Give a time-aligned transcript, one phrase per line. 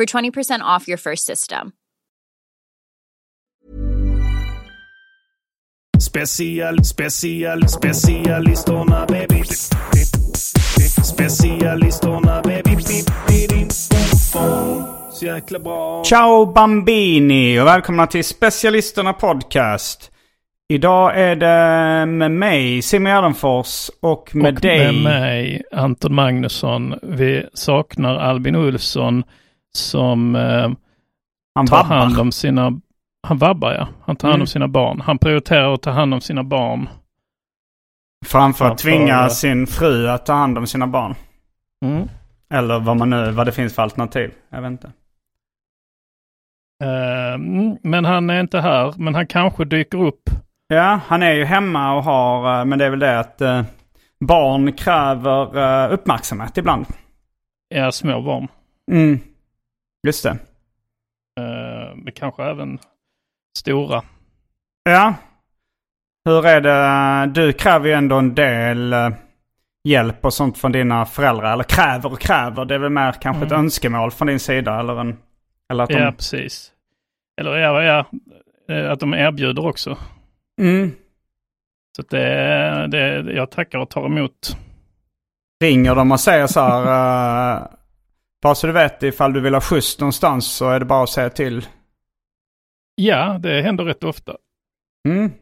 [0.00, 1.72] for 20% off your first system.
[5.98, 9.42] Special, special, specialisterna baby.
[11.04, 12.76] Specialisterna baby.
[15.12, 16.04] Så jäkla bra.
[16.04, 20.10] Ciao Bambini och välkomna till Specialisterna Podcast.
[20.68, 24.92] Idag är det med mig, Simon Gärdenfors, och med och dig.
[24.92, 26.94] med mig, Anton Magnusson.
[27.02, 29.24] Vi saknar Albin Olsson
[29.76, 30.70] som eh,
[31.54, 31.96] Han tar vabbar.
[31.96, 32.80] hand om sina...
[33.28, 33.88] Han vabbar ja.
[34.04, 34.42] Han tar hand Mm.
[34.42, 35.00] om sina barn.
[35.00, 36.88] Han prioriterar att ta hand om sina barn.
[38.26, 41.14] Framför att tvinga sin fru att ta hand om sina barn.
[41.84, 42.08] Mm.
[42.54, 44.32] Eller vad, man nu, vad det finns för alternativ.
[44.50, 44.92] Jag vet inte.
[47.34, 48.94] Mm, men han är inte här.
[48.96, 50.22] Men han kanske dyker upp.
[50.68, 53.62] Ja, han är ju hemma och har, eh, men det är väl det att eh,
[54.20, 56.86] barn kräver eh, uppmärksamhet ibland.
[57.74, 58.48] Ja, små barn.
[58.92, 59.18] Mm.
[60.06, 60.30] Just det.
[61.40, 62.78] Eh, men kanske även
[63.58, 64.02] stora.
[64.84, 65.14] Ja.
[66.24, 67.32] Hur är det?
[67.40, 69.10] Du kräver ju ändå en del eh,
[69.88, 71.52] hjälp och sånt från dina föräldrar.
[71.52, 72.64] Eller kräver och kräver.
[72.64, 73.64] Det är väl mer kanske ett Mm.
[73.64, 74.80] önskemål från din sida.
[74.80, 75.18] Eller, en,
[75.72, 75.96] eller att de...
[75.98, 76.72] Ja, precis.
[77.40, 78.06] Eller ja, ja,
[78.74, 79.98] eh, att de erbjuder också.
[80.60, 80.92] Mm.
[81.96, 84.56] Så det, det, jag tackar och tar emot.
[85.64, 87.68] Ringer de och säger så här.
[88.42, 91.10] bara så du vet ifall du vill ha skjuts någonstans så är det bara att
[91.10, 91.66] säga till.
[92.94, 94.36] Ja, det händer rätt ofta.
[95.08, 95.32] Mm.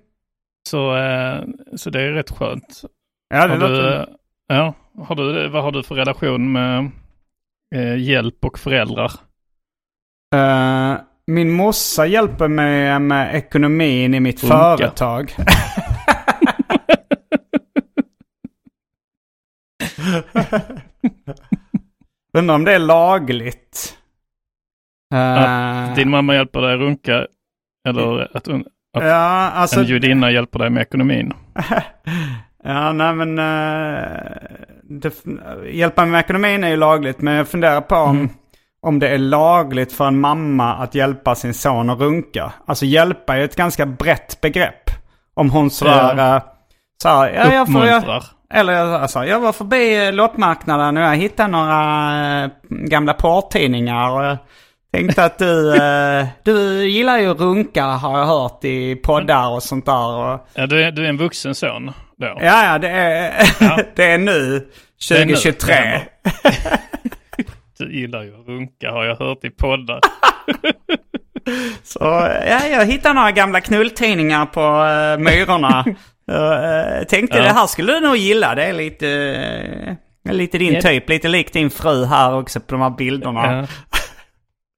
[0.68, 1.44] Så, eh,
[1.76, 2.82] så det är rätt skönt.
[3.28, 4.00] Ja, det Har du, låter...
[4.00, 4.06] eh,
[4.46, 6.90] ja, har du, vad har du för relation med
[7.74, 9.12] eh, hjälp och föräldrar?
[10.34, 14.76] Eh, min morsa hjälper mig med ekonomin i mitt Runka.
[14.76, 15.34] företag.
[22.38, 23.96] Undrar om det är lagligt.
[25.14, 27.26] Eh, Att din mamma hjälper dig runka
[27.88, 29.80] eller att, att ja, alltså...
[29.80, 31.32] en judinna hjälper dig med ekonomin?
[32.64, 33.38] ja, nej men...
[33.38, 34.04] Uh,
[34.82, 35.14] det,
[35.70, 38.28] hjälpa med ekonomin är ju lagligt, men jag funderar på om, Mm.
[38.80, 42.52] om det är lagligt för en mamma att hjälpa sin son att runka.
[42.66, 44.90] Alltså hjälpa är ett ganska brett begrepp.
[45.34, 46.14] Om hon sådär...
[46.16, 46.54] Ja.
[47.02, 48.22] Så här, ja, jag får, jag,
[48.54, 54.10] eller alltså, jag var förbi eh, loppmarknaden och jag hittade några eh, gamla porrtidningar.
[54.10, 54.38] Och jag
[54.92, 59.86] tänkte att du, eh, du gillar ju runka har jag hört i poddar och sånt
[59.86, 60.16] där.
[60.16, 62.38] Och, Ja, du, är, du är en vuxen son då?
[62.40, 63.44] Ja, ja, det är,
[63.76, 63.84] nu.
[63.96, 64.68] Det är nu,
[65.08, 65.74] 2023.
[65.74, 66.78] det är
[67.78, 70.00] Du gillar ju runka har jag hört i poddar.
[71.82, 71.98] Så
[72.48, 75.84] ja, jag hittade några gamla knulltidningar på uh, Myrorna.
[76.30, 77.42] Uh, tänkte Ja.
[77.44, 78.54] det här skulle du nog gilla.
[78.54, 79.08] Det är lite,
[80.26, 80.80] eh, lite din Ja.
[80.80, 81.08] typ.
[81.08, 83.40] Lite lik din fru här också på de här bilderna.
[83.46, 83.66] Ja.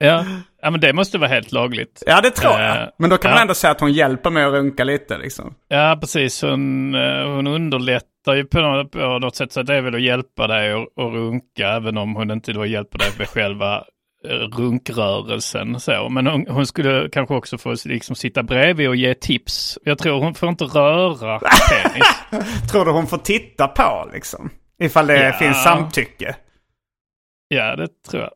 [0.07, 0.25] ja.
[0.63, 2.03] ja, men det måste vara helt lagligt.
[2.07, 2.91] Ja, det tror Eh, jag.
[2.99, 5.55] Men då kan man ändå säga att hon hjälper mig att runka lite liksom.
[5.69, 6.43] Ja, precis.
[6.43, 9.53] Hon, eh, hon underlättar ju på något, på något sätt.
[9.53, 12.99] Så det är väl att hjälpa dig att, runka, även om hon inte då hjälper
[12.99, 13.83] dig med själva eh,
[14.25, 15.81] runkrörelsen.
[15.81, 16.09] Så.
[16.09, 19.79] Men hon, hon skulle kanske också få liksom sitta bredvid och ge tips.
[19.85, 21.39] Jag tror hon får inte röra
[21.71, 22.07] penis.
[22.71, 24.51] Tror du hon får titta på liksom?
[24.83, 25.33] Ifall det Ja.
[25.33, 26.37] finns samtycke.
[27.49, 28.31] ja, det tror jag.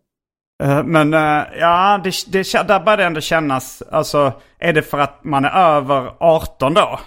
[0.63, 4.99] Eh, Men eh, ja, det, det, där börjar det ändå kännas, alltså är det för
[4.99, 7.01] att man är över 18 då?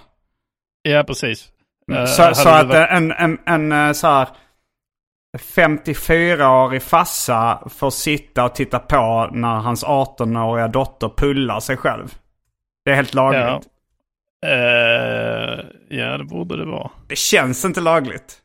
[0.81, 1.47] Ja, precis.
[1.91, 4.27] Eh, Så, så att varit- eh, en, en, en eh, så här
[5.37, 12.15] 54-årig farsa får sitta och titta på när hans 18-åriga dotter pullar sig själv.
[12.85, 13.43] Det är helt lagligt.
[13.43, 13.61] Ja.
[14.49, 16.91] Eh, ja, det borde det vara.
[17.07, 18.41] Det känns inte lagligt.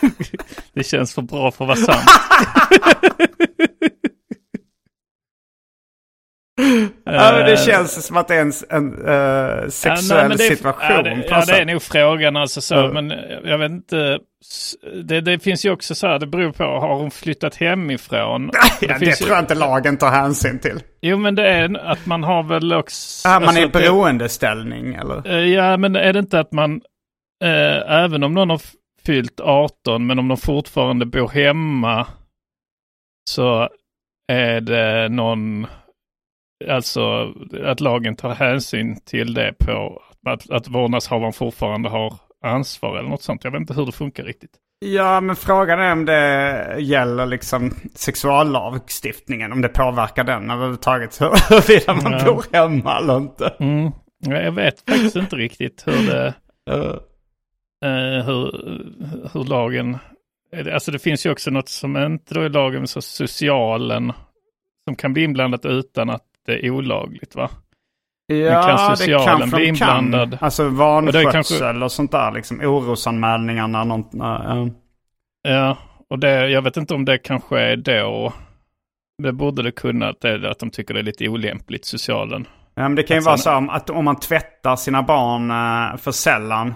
[0.72, 2.10] Det känns för bra för att vara sant.
[7.04, 10.36] Ja, men det Eh, känns som att det är en, en eh, sexuell nej, men
[10.36, 12.74] det är- situation Ja, det, ja, det är nog frågan alltså så.
[12.74, 12.88] Ja.
[12.92, 13.10] Men
[13.44, 14.18] jag vet inte.
[15.04, 18.50] Det, det finns ju också så här, det beror på, har hon flyttat hemifrån?
[18.80, 20.80] Ja, det finns ju- tror jag inte lagen tar hänsyn till.
[21.00, 23.28] Jo, men det är att man har väl också...
[23.28, 25.26] Ja, man alltså är i det- beroendeställning eller?
[25.32, 26.80] Eh, Ja, men är det inte att man,
[27.44, 28.60] eh, även om någon har
[29.06, 32.06] fyllt 18, men om de fortfarande bor hemma,
[33.30, 33.68] så
[34.32, 35.66] är det någon,
[36.68, 37.34] alltså
[37.64, 42.14] att lagen tar hänsyn till det på att, att vårdnadshavaren fortfarande har
[42.44, 43.44] ansvar eller något sånt.
[43.44, 44.50] Jag vet inte hur det funkar riktigt.
[44.80, 49.52] Ja, men frågan är om det gäller liksom sexuallagstiftningen.
[49.52, 51.20] Om det påverkar den överhuvudtaget.
[51.20, 52.24] Huruvida man Ja.
[52.24, 53.54] bor hemma eller inte.
[53.60, 53.90] Mm.
[54.18, 56.34] Ja, Jag vet faktiskt inte riktigt hur det,
[57.84, 58.52] Uh, hur,
[59.32, 59.98] hur lagen...
[60.72, 64.12] Alltså det finns ju också något som inte då är lagen, så socialen,
[64.88, 67.50] som kan bli inblandat utan att det är olagligt va?
[68.26, 70.38] ja, kan socialen kanske de kan.
[70.40, 72.32] Alltså Och det vanskötsel kanske- och sånt där.
[72.32, 74.22] Liksom orosanmälningar när någon...
[74.22, 74.66] Uh,
[75.42, 75.76] Ja,
[76.10, 78.32] och det, jag vet inte om det kanske är då,
[79.22, 82.46] det borde det kunna, att, det, att de tycker det är lite olämpligt, socialen.
[82.74, 85.50] ja, men det kan ju Alltså, vara så om, att om man tvättar sina barn
[85.50, 86.74] eh, för sällan.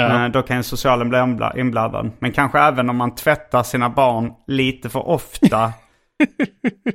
[0.00, 2.10] Eh, då kan ju socialen bli inbla- inblandad.
[2.18, 5.72] Men kanske även om man tvättar sina barn lite för ofta.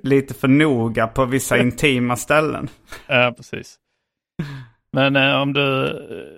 [0.03, 2.69] lite för noga på vissa intima ställen.
[3.07, 3.79] ja precis.
[4.91, 5.89] Men eh, om du,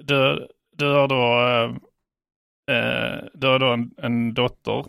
[0.03, 0.47] du,
[0.77, 4.85] du har då, eh, eh, du har då en, en dotter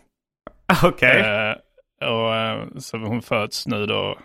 [0.83, 1.21] Okej.
[1.21, 1.55] Eh,
[2.09, 4.19] och eh, så hon föds nu då,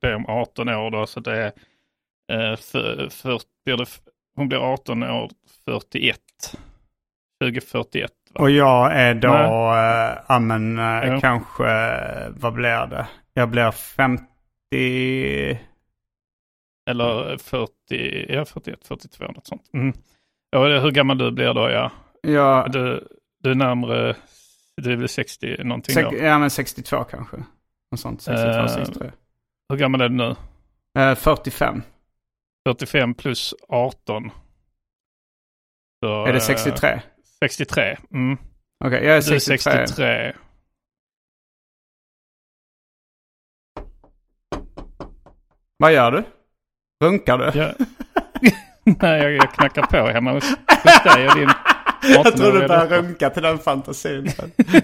[0.00, 1.52] det är om 18 år då, så det
[2.28, 3.86] är, för, för, blir det,
[4.36, 5.30] hon blir 18 år
[5.64, 6.20] 41.
[7.44, 8.12] 2041.
[8.38, 11.20] Och jag är då, äh, ja men äh, Ja.
[11.20, 13.06] kanske, eh, vad blir det?
[13.34, 15.58] Jag blir 50...
[16.90, 19.70] Eller 40, ja 41, 42 något sånt.
[19.74, 19.92] Mm.
[20.50, 21.90] Ja, hur gammal du blir då ja.
[22.22, 23.08] Ja, Du,
[23.42, 24.16] du är närmare,
[24.76, 26.16] du är väl 60 någonting sex, då.
[26.16, 27.36] ja men 62 kanske.
[27.90, 29.10] Något sånt, 62, Eh, 63.
[29.68, 30.36] Hur gammal är du nu?
[30.98, 31.82] Eh, 45.
[32.68, 34.30] 45 plus 18.
[36.04, 37.00] Så, Är det eh, 63?
[37.44, 37.96] 63.
[38.14, 38.38] Mm.
[38.84, 39.86] Okej, jag är Du är 63.
[39.86, 40.32] 63.
[45.76, 46.24] Vad gör du?
[47.04, 47.58] Runkar du?
[47.58, 47.72] Ja.
[49.00, 50.44] Nej, jag, jag knackar på hemma hos,
[50.82, 51.48] hos dig och din
[52.02, 53.02] Jag tror du 18-åriga börjar dotter.
[53.02, 54.30] runka till den fantasin.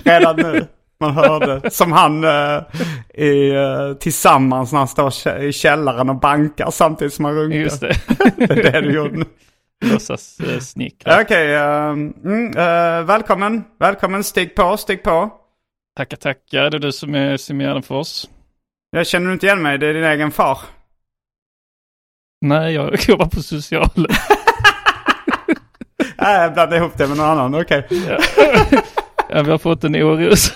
[0.05, 0.67] Redan nu.
[1.01, 1.71] Man hörde.
[1.71, 2.63] Som han eh,
[3.15, 7.59] i, eh, tillsammans när han står i källaren och bankar samtidigt som han runkar.
[7.59, 7.97] Just det.
[8.37, 9.25] det är det du gjorde nu.
[9.85, 11.21] Låtsas eh, snickra.
[11.21, 13.65] Okej, ehm, mm, eh, välkommen.
[13.81, 15.33] Välkommen, stig på, stig på.
[15.97, 16.71] Tackar, tackar.
[16.71, 18.27] Det är du som är Simon Gärdenfors.
[18.91, 19.79] Jag känner inte igen mig?
[19.79, 20.59] Det är din egen far.
[22.41, 24.07] Nej, jag jobbar på socialen.
[26.19, 27.55] Nej, jag blandade ihop det med någon annan.
[27.55, 27.87] Okej.
[29.31, 30.53] Ja, vi har fått en orus.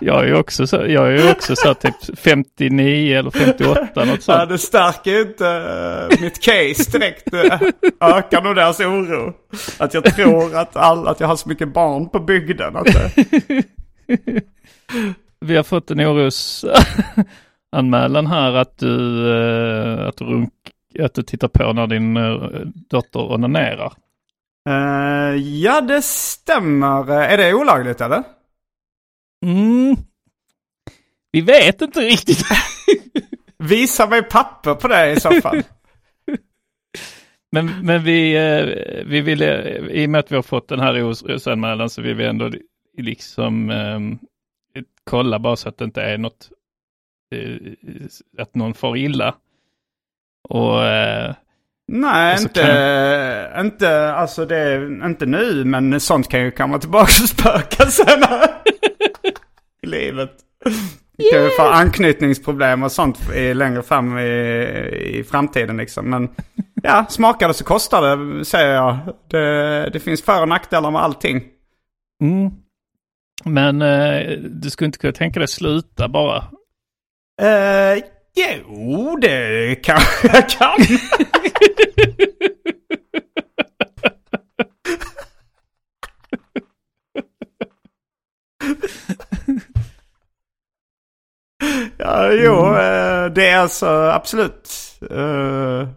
[0.00, 4.16] Jag är ju också så, jag är också så typ 59 eller 58 något Ja,
[4.20, 4.48] sånt.
[4.48, 7.34] det stärker ju inte eh, mitt case direkt.
[8.00, 9.32] Ökar nog deras oro.
[9.78, 12.76] Att jag tror att, all, att jag har så mycket barn på bygden.
[12.76, 13.12] Att det,
[15.40, 20.52] Vi har fått en orosanmälan här att du, eh, att, du runk,
[21.02, 22.34] att du tittar på när din eh,
[22.90, 23.92] dotter onanerar.
[25.62, 27.12] Ja, det stämmer.
[27.12, 28.22] Är det olagligt eller?
[29.46, 29.96] Mm.
[31.32, 32.44] Vi vet inte riktigt.
[33.58, 35.62] Visa mig papper på det i så fall.
[37.50, 41.02] Men, men vi, eh, vi ville, i och med att vi har fått den här
[41.02, 42.50] orosanmälan så vill vi ändå
[42.98, 44.00] liksom eh,
[45.04, 46.50] kolla bara så att det inte är något,
[47.34, 47.72] eh,
[48.38, 49.34] att någon får illa.
[50.48, 51.34] Och eh,
[51.92, 57.22] Nej, Och så inte, inte, alltså det inte nu, men sånt kan ju komma tillbaka
[57.22, 58.48] och spöka senare
[59.88, 60.30] livet.
[61.16, 64.28] Det kan ju få anknytningsproblem och sånt i, längre fram i,
[65.18, 66.10] i framtiden liksom.
[66.10, 66.28] Men
[66.82, 68.98] ja, smakar det så kostar det, säger jag.
[69.30, 71.42] Det, det finns för och nackdelar med allting.
[72.22, 72.50] Mm.
[73.44, 76.38] Men eh, du skulle inte kunna tänka dig sluta bara?
[77.42, 78.02] Uh,
[78.36, 80.76] jo, det kanske jag kan.
[91.96, 94.70] ja, jo, eh, det är alltså absolut.
[95.12, 95.88] Uh,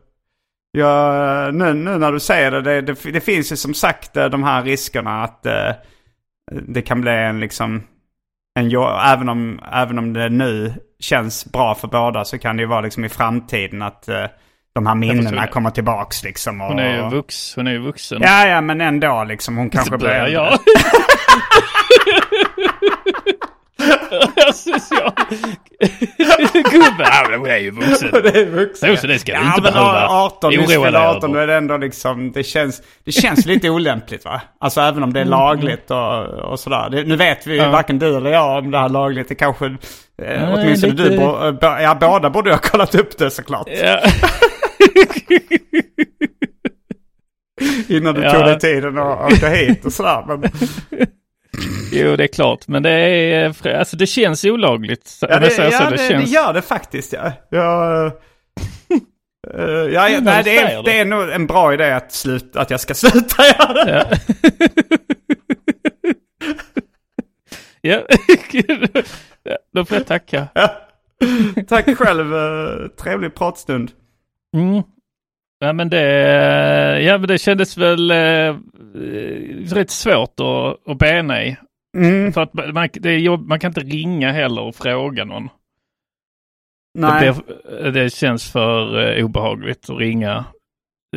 [0.72, 4.26] ja, nu, nu när du säger det, det, det, det finns ju som sagt eh,
[4.26, 5.46] de här riskerna att
[6.52, 7.84] det kan bli en liksom,
[8.60, 8.72] en,
[9.06, 12.82] även, om, även om det nu känns bra för båda så kan det ju vara
[12.82, 14.10] liksom i framtiden att
[14.74, 16.62] de här minnena kommer tillbaks liksom.
[16.62, 18.22] Och, Hon är ju, vux, hon är ju vuxen.
[18.22, 19.58] Ja, ja, men ändå liksom.
[19.58, 20.32] Hon kanske blir äldre.
[20.32, 20.60] jag.
[24.53, 25.12] Social...
[26.72, 28.10] Gubbe, ja, men hon är ju vuxen.
[28.12, 28.98] Det är vuxen.
[28.98, 31.34] Så det ska du ja, inte men behöva 18, oroa dig fyllda 18, över.
[31.34, 34.41] då är det ändå liksom, det känns, det känns lite olämpligt va?
[34.60, 36.89] Alltså även om det är lagligt och, och sådär.
[36.91, 37.70] Det, nu vet vi ju Mm.
[37.70, 37.75] Ja.
[37.77, 39.29] varken du eller jag om det här är lagligt.
[39.29, 39.72] Det kanske, eh,
[40.17, 43.67] Nej, åtminstone lite- du, bo, bo, ja båda borde ha kollat upp det såklart.
[43.84, 44.00] Ja.
[47.88, 48.31] Innan du Ja.
[48.31, 50.24] tog dig tiden och åkte hit och sådär.
[50.27, 50.41] Men,
[51.91, 52.67] Jo, det är klart.
[52.67, 55.17] Men det, är, alltså, det känns olagligt.
[55.22, 56.31] ja, det, säger så, ja det, det känns...
[56.31, 57.31] gör det faktiskt ja.
[57.50, 58.05] Jag,
[59.53, 62.62] eh, eh, ja, ja, nej, det, är, det är nog en bra idé att, sluta,
[62.62, 64.20] att jag ska sluta göra det.
[67.81, 68.01] Ja.
[69.43, 69.58] ja.
[69.74, 70.48] Då får jag tacka.
[71.67, 73.91] Tack själv, eh, trevlig pratstund.
[74.55, 74.84] Mm.
[75.63, 78.56] Ja men det, ja, men det kändes väl eh,
[79.75, 81.58] rätt svårt att, att bena i.
[81.98, 82.34] Mm.
[82.34, 85.50] För att man, jobb, man kan inte ringa heller och fråga någon.
[87.00, 87.34] Nej.
[87.63, 90.46] Det, det känns för eh, obehagligt att ringa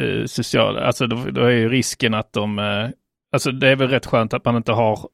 [0.01, 0.81] eh, sociala.
[0.81, 2.89] Alltså då, då är ju risken att de, eh,
[3.33, 5.09] alltså det är väl rätt skönt att man inte har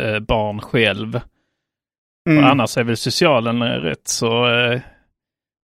[0.00, 1.20] eh, barn själv.
[2.30, 2.44] Mm.
[2.44, 4.80] Och annars är väl socialen eh, rätt så, eh,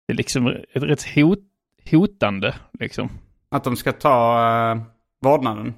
[0.08, 1.40] det är liksom ett rätt hot,
[1.92, 3.10] hotande liksom.
[3.52, 4.40] Att de ska ta
[4.76, 4.82] uh,
[5.22, 5.74] vårdnaden.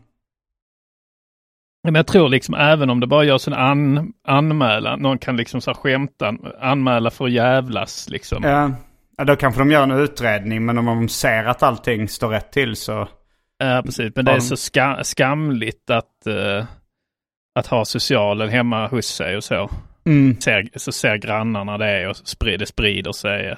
[1.84, 5.62] Men jag tror liksom även om det bara görs en an, anmälan, någon kan liksom
[5.62, 8.44] så här skämta, anmäla för att jävlas liksom.
[8.44, 8.72] Ja.
[9.18, 12.52] ja, då kanske de gör en utredning, men om de ser att allting står rätt
[12.52, 13.08] till så...
[13.58, 14.16] Ja, precis.
[14.16, 16.66] Men det är så ska, skamligt att, eh,
[17.56, 19.70] att ha socialen hemma hos sig och så.
[20.06, 20.42] Mm.
[20.42, 23.58] Ser, så ser grannarna det och sprider, sprider sig.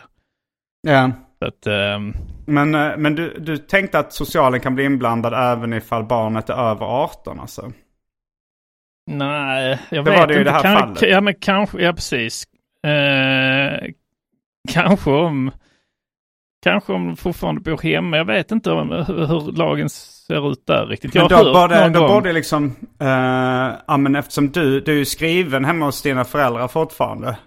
[0.81, 1.11] Ja.
[1.39, 2.13] Så att, ehm,
[2.45, 6.53] Men, eh, men du, du tänkte att socialen kan bli inblandad även ifall barnet är
[6.53, 7.71] över 18 alltså?
[9.11, 10.51] nej, jag Det vet var det ju inte.
[10.51, 11.01] det här kan, fallet.
[11.01, 12.43] Ja, men kanske, ja precis.
[12.87, 13.89] Eh,
[14.73, 15.51] kanske om,
[16.63, 18.17] kanske om de fortfarande bor hemma.
[18.17, 21.15] Jag vet inte om, hur, hur lagen ser ut där riktigt.
[21.15, 22.09] Jag Men då, borde, då gång.
[22.09, 22.75] borde liksom...
[23.01, 23.07] eh,
[23.87, 27.37] ja men eftersom du, du är ju skriven hemma hos dina föräldrar fortfarande.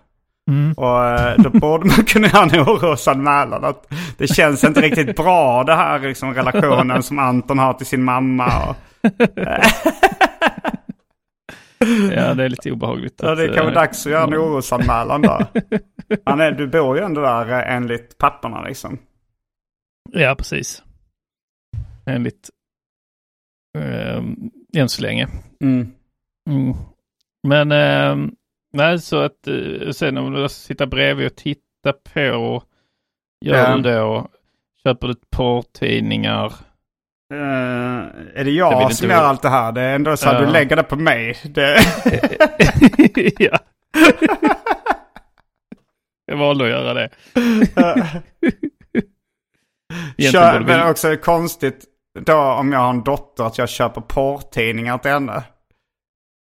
[0.51, 0.73] Mm.
[0.73, 3.65] Och eh, då borde man kunna göra en orosanmälan.
[3.65, 8.03] Att det känns inte riktigt bra det här liksom, relationen som Anton har till sin
[8.03, 8.69] mamma.
[8.69, 8.77] Och,
[12.13, 13.21] Ja, det är lite obehagligt.
[13.23, 15.47] ja, det kan vara eh, dags att göra en orosanmälan där.
[16.25, 18.99] Han är, du bor ju ändå där eh, enligt papporna liksom.
[20.11, 20.83] Ja, precis.
[22.07, 22.51] Enligt...
[23.79, 24.23] Eh,
[24.77, 25.29] än så länge.
[25.65, 25.93] Mm.
[26.51, 26.75] Mm.
[27.49, 28.29] Men eh,
[28.73, 32.63] nej, så att eh, sen om du sitter bredvid och titta på,
[33.45, 33.77] gör Ja.
[33.77, 34.29] du då,
[34.83, 36.47] köper du porrtidningar.
[37.35, 37.99] Eh,
[38.35, 39.73] är det jag inte som vi- gör allt det här?
[39.73, 40.41] Det är ändå så att Ja.
[40.47, 41.37] du lägger det på mig.
[41.45, 41.79] Det,
[43.39, 43.59] ja.
[46.27, 47.09] Jag valde att göra det.
[50.33, 51.85] Kör, men också konstigt
[52.21, 55.43] då om jag har en dotter att jag köper porrtidningar till henne.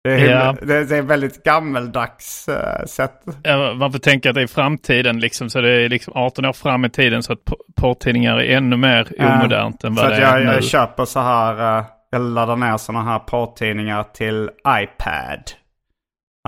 [0.05, 0.57] Det är, Ja.
[0.63, 3.13] det, är väldigt gammeldags uh, sätt.
[3.43, 6.53] Ja, Man får tänka att det är framtiden liksom, så det är liksom 18 år
[6.53, 10.17] fram i tiden så att po- porrtidningar är ännu mer omodernt än Så vad det
[10.17, 10.53] är jag, nu.
[10.53, 15.43] jag köper så här, eh, jag laddar ner sådana här porrtidningar till iPad.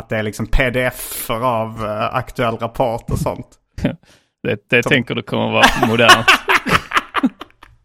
[0.01, 3.47] Att det är liksom pdf av uh, aktuell rapport och sånt.
[4.43, 6.27] Det, det Som- tänker du kommer vara modernt.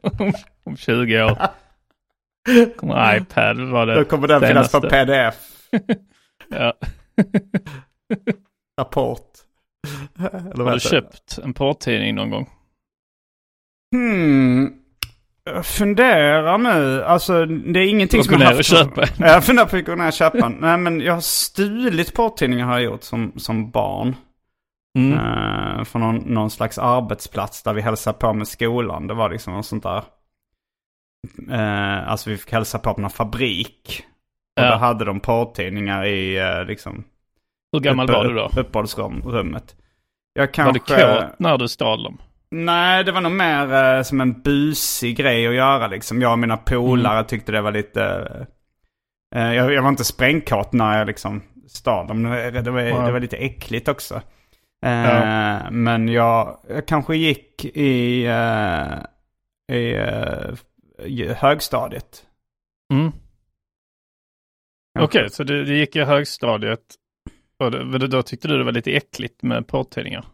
[0.19, 0.33] om,
[0.65, 1.37] om 20 år.
[2.77, 5.05] Kommer iPad vara det Då kommer den finnas på senaste.
[5.05, 5.35] pdf.
[6.49, 6.73] Ja.
[8.81, 9.31] Rapport.
[10.19, 12.49] Eller Har du köpt en porrtidning någon gång?
[13.95, 14.73] Hmm.
[15.43, 19.77] Jag funderar nu, alltså det är ingenting som jag ner och köpa Jag funderar på
[19.77, 20.49] att gå ner och köpa.
[20.49, 24.15] Nej men jag har stulit porrtidningar har jag gjort som, som barn.
[24.97, 25.13] Mm.
[25.13, 29.07] Eh, från någon, någon slags arbetsplats där vi hälsade på med skolan.
[29.07, 30.03] Det var liksom något sånt där.
[31.51, 34.05] Eh, alltså vi fick hälsa på på någon fabrik.
[34.57, 34.71] Och Ja.
[34.71, 37.03] då hade de porrtidningar i eh, liksom
[37.71, 38.49] Hur gammal var du då?
[38.57, 39.75] uppehållsrummet.
[40.33, 40.95] Jag Var kanske...
[40.95, 42.17] det kåt när du stal dem?
[42.51, 46.21] Nej, det var nog mer eh, som en busig grej att göra liksom.
[46.21, 47.25] Jag och mina polare Mm.
[47.25, 48.03] tyckte det var lite...
[49.35, 52.23] eh, jag, jag var inte sprängkåt när jag liksom stal dem.
[52.23, 53.05] Det, det, var, Ja.
[53.05, 54.15] det var lite äckligt också.
[54.85, 55.69] Eh, Ja.
[55.71, 60.53] Men jag, jag kanske gick i, eh, i, eh,
[61.05, 62.21] i högstadiet.
[62.93, 63.11] Mm.
[64.99, 66.79] Okej, så du, du gick i högstadiet.
[67.59, 70.25] Och det, då tyckte du det var lite äckligt med porrtidningar?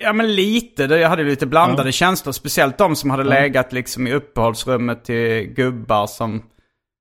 [0.00, 1.92] Ja men lite, Det- jag hade lite blandade Ja.
[1.92, 2.32] känslor.
[2.32, 3.28] Speciellt de som hade Ja.
[3.40, 6.42] legat liksom i uppehållsrummet till gubbar som...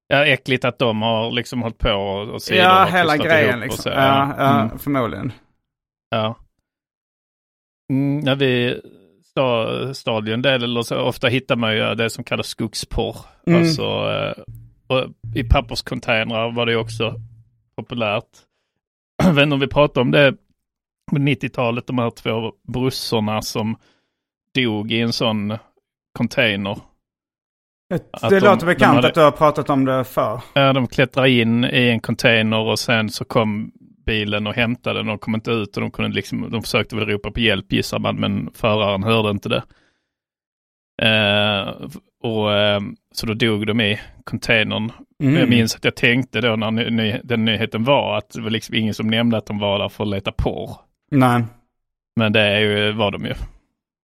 [0.08, 3.62] Ja, äckligt att de har liksom hållit på och, och Ja, har hela grejen och
[3.65, 3.84] liksom.
[3.84, 4.79] så, ja, ja Mm.
[4.79, 5.32] förmodligen.
[6.10, 6.36] Ja.
[7.94, 8.82] Mm, när vi
[9.36, 13.15] sta- stadien en del, eller så ofta hittar man ju det som kallas skogsporr.
[13.48, 13.60] Mm.
[13.60, 14.44] Alltså, eh,
[14.89, 15.05] och
[15.36, 17.15] i papperscontainrar var det också
[17.77, 18.27] populärt.
[19.24, 20.34] Jag vet inte om vi pratade om det
[21.12, 23.75] på 90-talet, de här två brussorna som
[24.55, 25.58] dog i en sån
[26.17, 26.77] container.
[28.12, 30.41] Att det de- låter bekant de hade- att du har pratat om det förr.
[30.53, 33.72] Ja, de klättrade in i en container och sen så kom
[34.05, 37.05] bilen och hämtade den och kom inte ut och de kunde liksom, de försökte väl
[37.05, 39.63] ropa på hjälp gissar man, men föraren hörde inte det.
[41.01, 41.74] Eh,
[42.24, 42.79] och eh,
[43.13, 44.91] så då dog de i containern.
[45.24, 45.36] Mm.
[45.39, 48.50] Jag minns att jag tänkte då när ny, ny, den nyheten var att det var
[48.50, 50.72] liksom ingen som nämnde att de var där för att leta porr.
[51.12, 51.44] Nej.
[52.15, 53.34] Men det är ju, var de ju.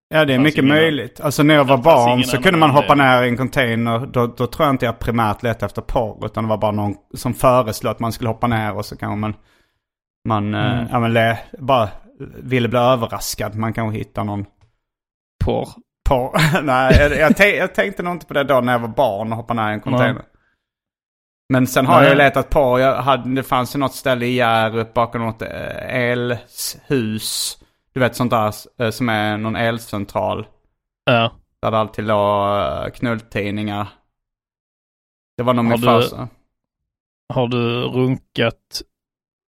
[0.09, 1.19] Ja det är mycket ingen- möjligt.
[1.21, 3.99] Alltså när jag var barn så kunde man hoppa ner i en container.
[4.05, 6.25] Då, då tror jag inte jag primärt letade efter porr.
[6.25, 9.15] Utan det var bara någon som föreslog att man skulle hoppa ner och så kanske
[9.15, 9.33] man,
[10.27, 10.87] man eh, Mm.
[10.91, 11.89] ja, men le, bara
[12.43, 13.55] ville bli överraskad.
[13.55, 14.45] Man kanske hittar någon
[15.45, 15.69] Porr.
[16.09, 16.61] Porr.
[16.61, 19.37] Nej, jag, jag, jag tänkte nog inte på det då när jag var barn och
[19.37, 20.13] hoppade ner i en container.
[20.13, 20.23] Nej.
[21.49, 22.03] Men sen har Nej.
[22.03, 25.41] jag ju letat på, jag hade, det fanns ju något ställe i Hjärup bakom något
[25.41, 27.57] eh, elhus.
[27.93, 30.47] Du vet sånt där eh, som är någon elcentral.
[31.05, 31.31] Ja.
[31.61, 33.87] Där det alltid låg eh, knulltidningar.
[35.37, 36.27] Det var nog min farsa.
[37.33, 38.81] Har du runkat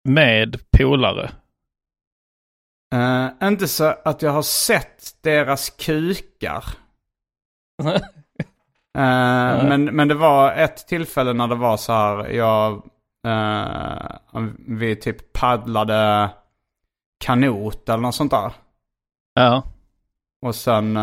[0.03, 1.31] med polare?
[2.95, 6.63] Uh, inte så att jag har sett deras kukar.
[8.97, 12.73] Eh, men, men det var ett tillfälle när det var så här, jag,
[13.27, 16.29] eh, vi typ paddlade
[17.19, 18.51] kanot eller något sånt där.
[19.33, 19.63] Ja.
[20.41, 20.97] Och sen,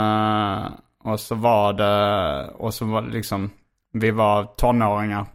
[1.04, 3.50] och så var det, och så var det liksom,
[3.92, 5.26] vi var tonåringar.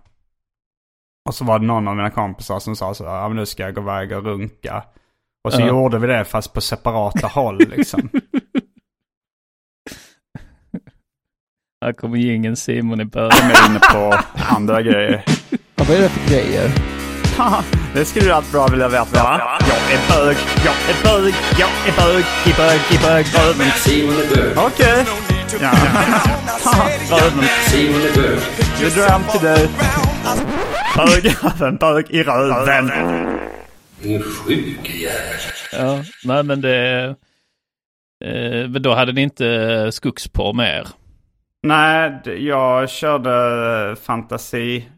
[1.25, 3.63] Och så var det någon av mina kompisar som sa så ja men nu ska
[3.63, 4.83] jag gå iväg och runka.
[5.43, 5.67] Och så Ja.
[5.67, 8.09] gjorde vi det fast på separata håll liksom.
[11.85, 13.49] Här kommer gingen Simon i början.
[13.53, 14.19] Jag är inne på
[14.55, 15.23] andra grejer.
[15.49, 16.69] Ja, vad är det för grejer?
[17.93, 19.59] det skulle du alltid bra vilja veta va?
[19.59, 23.71] Jag är bög, jag är bög, jag är bög, i bög, i bög, röven.
[23.77, 24.57] Simon är bög.
[24.57, 25.05] Okej.
[25.61, 25.71] Ja.
[27.11, 27.43] Röven.
[27.67, 28.39] Simon är bög.
[28.81, 29.69] Vi dröm till dig.
[30.95, 32.91] Bög, röven, bög i röven.
[34.03, 35.39] Ingen sjuk jävel.
[35.71, 37.05] Ja, nej men det...
[38.25, 40.87] Eh, men då hade ni inte skogsporr med er?
[41.63, 44.89] Nej, jag körde fantasi,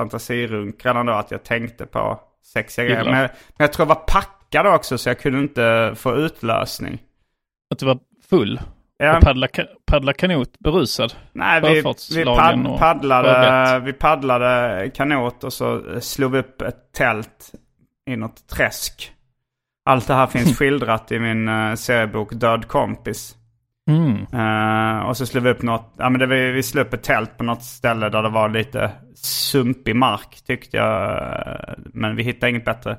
[0.00, 2.20] fantasirunk redan då att jag tänkte på
[2.52, 3.04] sexiga grejer.
[3.04, 6.98] Men, men jag tror jag var packad också så jag kunde inte få utlösning.
[7.70, 7.98] Att du var
[8.30, 8.60] full?
[8.98, 9.48] Ja, Och paddla,
[9.86, 11.14] paddla kanot berusad?
[11.32, 16.62] nej, vi, vi sjöfartslagen pad, och paddlade, vi paddlade kanot och så slog vi upp
[16.62, 17.52] ett tält
[18.06, 19.12] i något träsk.
[19.84, 23.36] Allt det här finns skildrat i min uh, seriebok Död kompis.
[23.90, 24.26] Mm.
[24.32, 27.02] Eh, och så slog vi upp något, ja men det, vi, vi slog upp ett
[27.02, 31.12] tält på något ställe där det var lite sumpig mark tyckte jag.
[31.12, 32.98] eh, Men vi hittade inget bättre.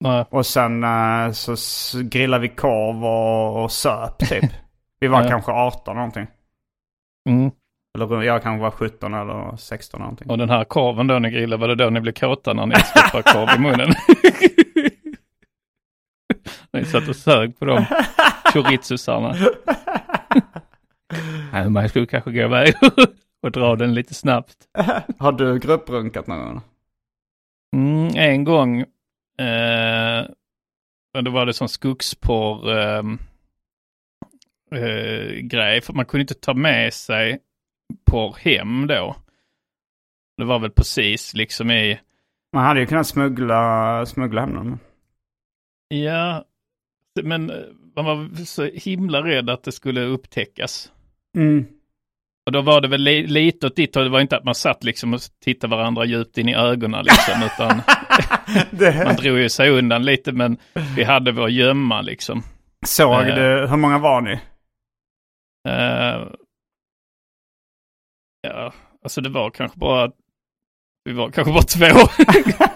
[0.00, 0.24] Nej.
[0.30, 1.54] Och sen eh, så
[2.02, 4.44] grillade vi korv och, och söp typ.
[5.02, 6.26] Vi var kanske 18 någonting.
[7.28, 7.50] Mm.
[7.94, 10.30] Eller jag kanske var 17 eller 16 någonting.
[10.30, 12.74] Och den här korven då ni grillade, var det då ni blev kåta när ni
[12.74, 13.92] stoppade korv i munnen?
[16.72, 17.84] ni satt och sög på de
[18.52, 19.34] chorizosarna.
[21.52, 22.74] Nej, man skulle kanske gå iväg
[23.42, 24.56] och dra den lite snabbt.
[25.18, 26.60] Har du grupprunkat någon gång?
[27.76, 28.80] Mm, en gång,
[29.38, 30.26] eh,
[31.22, 33.02] då var det som skogsporr, eh,
[34.80, 35.80] eh, grej.
[35.80, 37.38] För man kunde inte ta med sig
[38.04, 39.16] porr hem då.
[40.36, 42.00] Det var väl precis liksom i...
[42.52, 44.78] Man hade ju kunnat smuggla, smuggla hem dem.
[45.88, 46.44] Ja,
[47.22, 47.56] men eh,
[47.96, 50.92] man var så himla rädd att det skulle upptäckas.
[51.36, 51.64] Mm.
[52.46, 54.04] Och då var det väl li lite åt ditt håll.
[54.04, 57.42] Det var inte att man satt liksom och tittade varandra djupt in i ögonen liksom.
[57.56, 57.82] utan
[59.04, 60.56] man drog ju sig undan lite men
[60.96, 62.42] vi hade vår gömma liksom.
[62.86, 63.34] Såg Eh.
[63.34, 64.32] du, hur många var ni?
[65.68, 66.26] Eh,
[68.42, 68.72] ja,
[69.04, 70.10] alltså det var kanske bara,
[71.04, 71.86] vi var kanske bara två.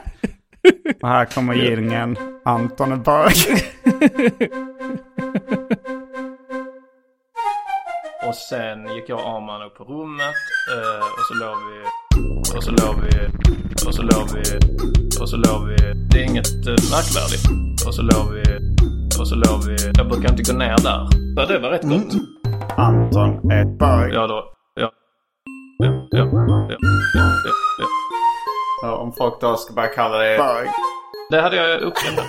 [1.02, 2.16] Och här kommer gillingen.
[2.44, 3.32] Anton är bög.
[8.28, 10.34] Och sen gick jag och Arman upp på rummet
[10.74, 11.82] eh, och så låg vi
[12.56, 13.28] och så låg vi
[13.86, 14.58] och så låg vi
[15.20, 15.76] och så låg vi.
[16.10, 17.46] Det är inget eh, märkvärdigt.
[17.86, 18.42] Och så låg vi
[19.20, 19.76] och så låg vi.
[19.98, 21.08] Jag brukar inte gå ner där.
[21.36, 22.14] Ja, det var rätt gott.
[22.76, 24.14] Anton är bög.
[24.14, 24.53] Ja då.
[26.14, 26.28] Ja.
[26.32, 26.66] Ja,
[27.14, 27.86] ja,
[28.82, 30.68] ja, Om folk då ska börja kalla dig bög.
[31.30, 32.24] Det hade jag uppskattat.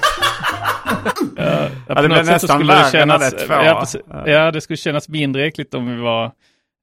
[1.38, 3.54] ja, det något blev nästan skulle det värre när kännas, det två.
[3.54, 4.02] ja, precis.
[4.26, 6.32] ja, det skulle kännas mindre äckligt om vi var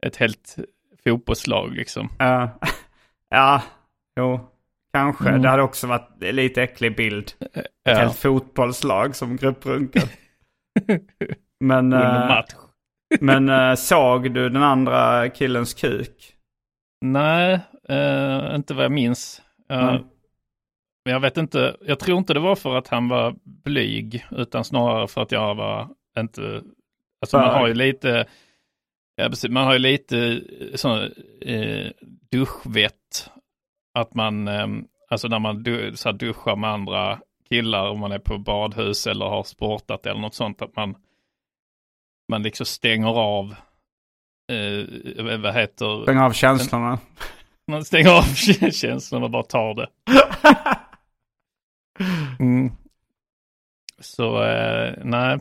[0.06, 0.56] ett helt
[1.04, 2.08] fotbollslag liksom.
[2.18, 2.50] Ja,
[3.30, 3.62] ja,
[4.16, 4.40] jo,
[4.92, 5.28] kanske.
[5.28, 5.42] Mm.
[5.42, 7.32] Det hade också varit lite äcklig bild.
[7.54, 10.02] Ett Ja, helt fotbollslag som grupprunkar.
[11.60, 12.50] Men, match.
[13.20, 16.34] men eh, såg du den andra killens kuk?
[17.02, 19.42] Nej, eh, inte vad jag minns.
[19.70, 20.00] Eh.
[21.04, 24.64] Men jag vet inte, jag tror inte det var för att han var blyg, utan
[24.64, 25.88] snarare för att jag var
[26.18, 26.62] inte,
[27.20, 28.26] alltså man har ju lite,
[29.16, 30.18] ja, precis, man har ju lite
[30.60, 30.98] eh, sån
[31.40, 31.90] eh,
[32.30, 33.30] duschvett.
[33.94, 34.66] Att man, eh,
[35.08, 39.06] alltså när man du, så här, duschar med andra killar, om man är på badhus
[39.06, 40.94] eller har sportat eller något sånt, att man,
[42.28, 43.54] man liksom stänger av,
[44.52, 46.98] eh, vad heter, Stäng av känslorna.
[47.70, 48.22] man stänger av
[48.72, 49.86] känslan och bara tar det.
[52.40, 52.72] Mm.
[54.00, 55.38] Så eh, nej,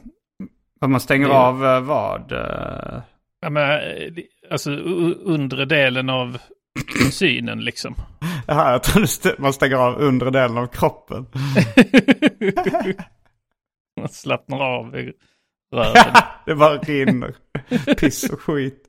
[0.81, 2.31] Att man stänger Det- av eh, vad?
[2.31, 3.01] eh?
[3.41, 4.13] ja, men, eh,
[4.51, 6.37] alltså undre delen av
[7.11, 7.95] synen liksom.
[8.47, 11.25] Jaha, jag trodde st- man stänger av undre delen av kroppen.
[13.99, 15.13] Man slappnar av i
[15.75, 16.13] röven.
[16.45, 17.33] det bara rinner.
[17.99, 18.80] Piss och skit.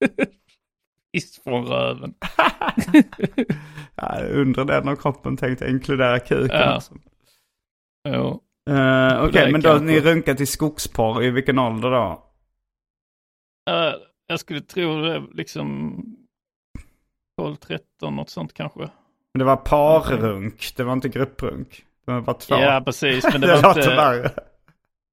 [1.12, 2.14] Piss från röven.
[3.98, 6.76] Ja, undre delen av kroppen tänkte jag inkludera kuken Ja.
[6.76, 6.94] också.
[8.08, 8.42] Jo.
[8.70, 9.84] Eh, Okej, Det men då kanske.
[9.86, 11.22] ni runkat i skogsporr.
[11.22, 12.22] I vilken ålder då?
[13.70, 13.94] Eh,
[14.26, 15.96] jag skulle tro det liksom
[17.40, 18.80] 12-13 något sånt kanske.
[19.34, 21.84] Men det var parrunk, det var inte grupprunk.
[22.06, 22.54] Det var två.
[22.54, 23.96] Ja precis, men det det var inte...
[23.96, 24.30] värre.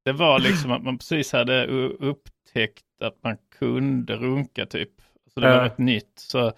[0.06, 1.66] Det var liksom att man precis hade
[2.00, 4.90] upptäckt att man kunde runka typ.
[5.34, 5.66] Så det var Ja.
[5.66, 6.14] rätt nytt.
[6.16, 6.54] Så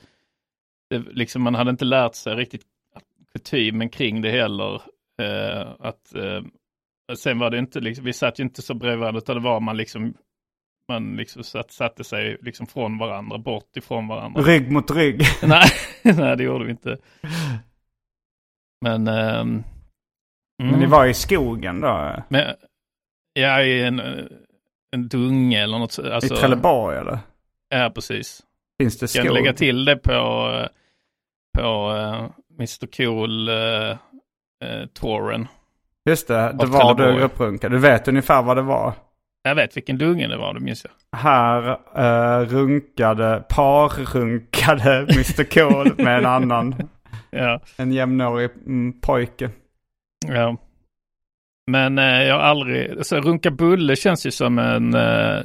[0.90, 2.66] det, liksom, man hade inte lärt sig riktigt
[3.34, 4.82] kutymen kring det heller.
[5.22, 6.44] Eh, att, eh,
[7.18, 9.60] sen var det inte, liksom, vi satt ju inte så bredvid varandra utan det var
[9.60, 10.14] man liksom,
[10.88, 14.42] man liksom satt, satte sig liksom från varandra, bort ifrån varandra.
[14.42, 15.22] Rygg mot rygg.
[15.44, 15.70] nej,
[16.04, 16.98] nej, det gjorde vi inte.
[18.82, 19.64] Men, ehm,
[20.58, 20.90] Men ni mm.
[20.90, 22.24] var i skogen då?
[22.30, 22.56] Men,
[23.34, 24.26] ja, i en, eh,
[24.96, 25.92] en dunge eller något.
[25.92, 27.20] så- Alltså, I Trelleborg eller?
[27.70, 28.42] Ja, precis.
[28.82, 29.26] Finns det skog?
[29.26, 30.68] jag lägga till det på, eh,
[31.58, 32.30] på uh,
[32.60, 33.98] Mr Cool uh,
[34.94, 35.48] touren.
[36.10, 37.76] Just det, det var du grupprunkade.
[37.76, 38.94] Du vet ungefär vad det var.
[39.44, 41.20] Jag vet vilken dunge det var, det minns jag.
[41.20, 46.76] Här eh, runkade, parrunkade Mr Cool med en annan.
[47.30, 49.50] Ja, En jämnårig mm, pojke.
[50.28, 50.58] ja.
[51.68, 55.44] Men eh, jag har aldrig, så runka bulle känns ju som en eh,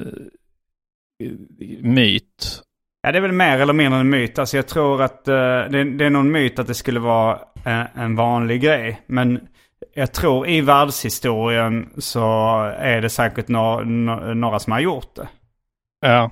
[1.80, 2.62] myt.
[3.02, 4.38] Ja, det är väl mer eller mindre en myt.
[4.38, 5.34] Alltså jag tror att eh,
[5.70, 9.00] det, det är någon myt att det skulle vara en, en vanlig grej.
[9.06, 9.40] Men
[9.94, 15.28] jag tror i världshistorien så är det säkert no, no, några som har gjort det.
[16.00, 16.30] Ja,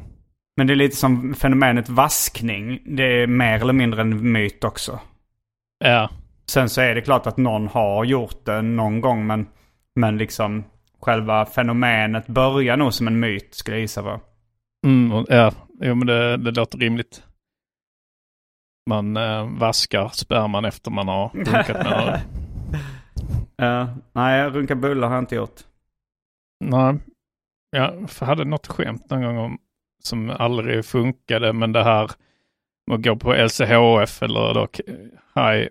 [0.57, 2.83] Men det är lite som fenomenet vaskning.
[2.87, 5.01] Det är mer eller mindre en myt också.
[5.85, 6.11] ja,
[6.51, 9.27] Sen så är det klart att någon har gjort det någon gång.
[9.27, 9.47] Men,
[9.99, 10.65] men liksom
[11.01, 14.21] själva fenomenet börjar nog som en myt skulle jag gissa på.
[14.87, 15.53] mm, ja.
[15.81, 17.23] Jo, men det, det låter rimligt.
[18.91, 22.21] Man eh, vaskar sperman efter man har runkat med.
[23.61, 25.61] Ja, nej, runka bullar har jag inte gjort.
[26.65, 26.99] Nej,
[27.71, 29.59] jag hade något skämt någon gång om,
[30.03, 32.11] som aldrig funkade, men det här
[32.91, 34.69] att gå på LCHF eller då
[35.35, 35.69] high,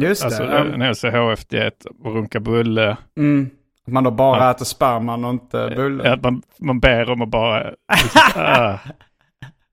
[0.00, 0.58] Just alltså det.
[0.58, 2.96] en LCHF-diet och runka bulle.
[3.16, 3.50] Mm.
[3.86, 4.50] Att man då bara Ja.
[4.50, 6.12] äter sperman och inte bullen.
[6.12, 7.70] Att man, man ber om att bara...
[8.02, 8.78] Liksom, ah.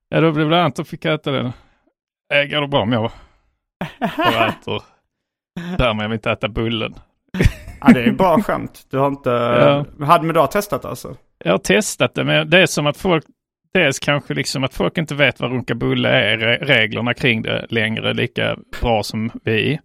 [0.10, 1.46] Ja, då blev det Anton fick äta den.
[2.34, 3.12] Äh, går det bra om jag
[4.18, 4.82] bara äter
[5.78, 6.94] men jag vill inte äta bullen.
[7.82, 8.88] Ja, det är bra skämt.
[8.92, 9.30] Du har inte...
[10.00, 10.06] Ja.
[10.06, 11.16] Hade du testat alltså?
[11.44, 13.24] Jag har testat det, men det är som att folk,
[13.74, 17.66] dels kanske liksom att folk inte vet vad runka bulle är, re- reglerna kring det
[17.70, 19.80] längre lika bra som vi.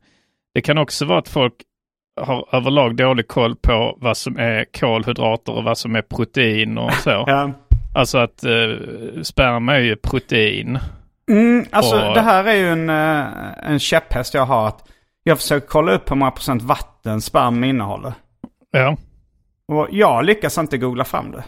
[0.56, 1.52] Det kan också vara att folk
[2.20, 6.92] har överlag dålig koll på vad som är kolhydrater och vad som är protein och
[6.92, 7.10] så.
[7.26, 7.50] Ja.
[7.94, 10.78] Alltså att eh, sperma är ju protein.
[11.30, 13.26] Mm, alltså Och- det här är ju en, eh,
[13.70, 14.68] en käpphäst jag har.
[14.68, 14.88] att
[15.22, 18.12] Jag försöker kolla upp hur många procent vatten sperma innehåller.
[18.70, 18.96] Ja.
[19.68, 21.44] Och jag lyckas inte googla fram det.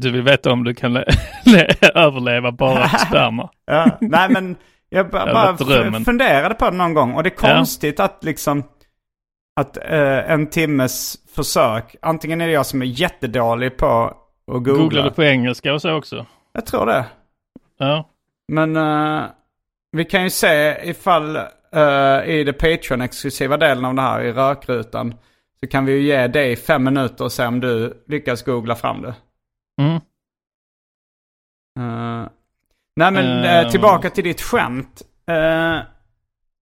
[0.00, 1.04] Du vill veta om du kan le-
[1.44, 3.50] le- överleva bara sperma.
[3.66, 4.56] Ja, nej men
[4.92, 5.56] jag bara
[6.04, 7.14] funderade på det någon gång.
[7.14, 7.54] Och det är Ja.
[7.56, 8.64] konstigt att liksom
[9.60, 14.72] att eh, en timmes försök, antingen är det jag som är jättedålig på att googla.
[14.82, 16.26] Googlar du på engelska och så också?
[16.52, 17.06] Jag tror det.
[17.78, 18.08] Ja.
[18.48, 19.22] Men eh,
[19.92, 25.14] vi kan ju se ifall eh, i det Patreon-exklusiva delen av det här i rökrutan
[25.60, 29.02] så kan vi ju ge dig fem minuter och se om du lyckas googla fram
[29.02, 29.14] det.
[29.82, 30.00] Mm.
[32.96, 35.02] Nej men eh, tillbaka till ditt skämt.
[35.28, 35.78] Eh,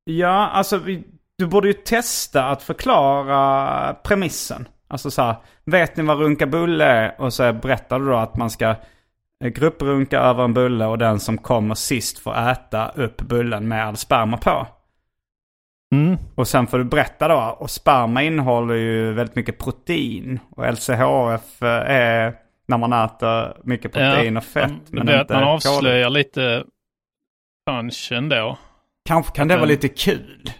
[0.04, 1.04] ja, alltså vi,
[1.38, 4.68] du borde ju testa att förklara premissen.
[4.88, 7.20] Alltså så här, vet ni vad runka bulle är?
[7.20, 8.68] Och så berättar du då att man ska
[9.44, 13.86] eh, grupprunka över en bulle och den som kommer sist får äta upp bullen med
[13.86, 14.66] all sperma på.
[15.94, 16.16] Mm.
[16.34, 20.40] Och sen får du berätta då, och sperma innehåller ju väldigt mycket protein.
[20.56, 22.34] Och LCHF är
[22.70, 24.72] när man äter mycket protein och fett.
[24.86, 26.64] Det blir att man avslöjar lite
[27.66, 28.58] punchen då.
[29.04, 30.50] Kanske kan det vara lite kul.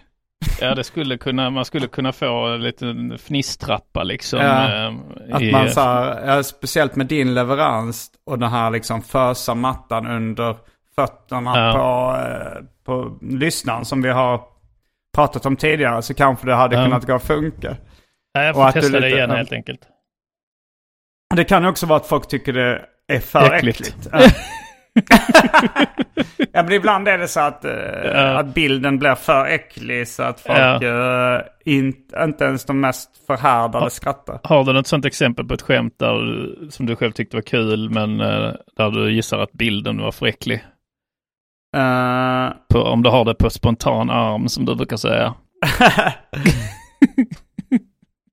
[0.61, 4.39] Ja, det skulle kunna, man skulle kunna få en liten fnisstrappa liksom.
[4.39, 4.93] Ja, eh,
[5.35, 9.55] Att i- man så här, ja, speciellt med din leverans och den här liksom fösa
[9.55, 10.55] mattan under
[10.95, 11.73] fötterna Ja.
[11.73, 14.41] på, eh, på lyssnaren som vi har
[15.15, 16.83] pratat om tidigare så kanske det hade Ja.
[16.83, 17.77] kunnat gå att funka.
[18.35, 19.35] Nej, jag och får att du testa det lite- igen ja.
[19.35, 19.79] helt enkelt.
[21.35, 23.79] Det kan ju också vara att folk tycker det är för Äckligt.
[23.81, 24.07] äckligt.
[24.11, 24.19] Ja.
[26.53, 27.71] ja men ibland är det så att, eh,
[28.03, 28.39] Ja.
[28.39, 33.89] att bilden blir för äcklig så att folk eh, inte, inte ens de mest förhärdade
[33.89, 34.39] skrattar.
[34.43, 37.41] Har du något sånt exempel på ett skämt där, du- som du själv tyckte var
[37.41, 40.63] kul men eh, där du gissar att bilden var för äcklig?
[41.77, 45.33] Eh, På, om du har det på spontan arm som du brukar säga.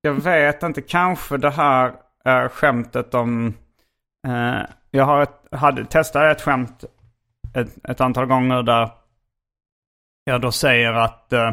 [0.03, 1.93] jag vet inte, kanske det här
[2.29, 3.55] uh, skämtet om...
[4.29, 4.61] Uh,
[4.91, 6.85] jag har ett, hade, testade ett skämt
[7.55, 8.91] ett, ett antal gånger där
[10.25, 11.53] jag då säger att uh,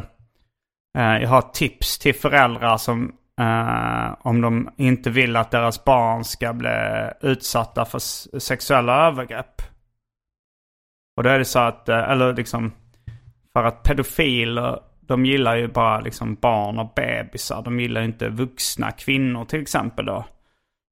[1.21, 3.17] jag har tips till föräldrar som
[4.19, 7.99] om de inte vill att deras barn ska bli utsatta för
[8.39, 9.61] sexuella övergrepp.
[11.17, 12.71] Och då är det så att, eller liksom
[13.55, 17.61] för att pedofiler, de gillar ju bara liksom barn och bebisar.
[17.61, 20.25] De gillar ju inte vuxna kvinnor till exempel då.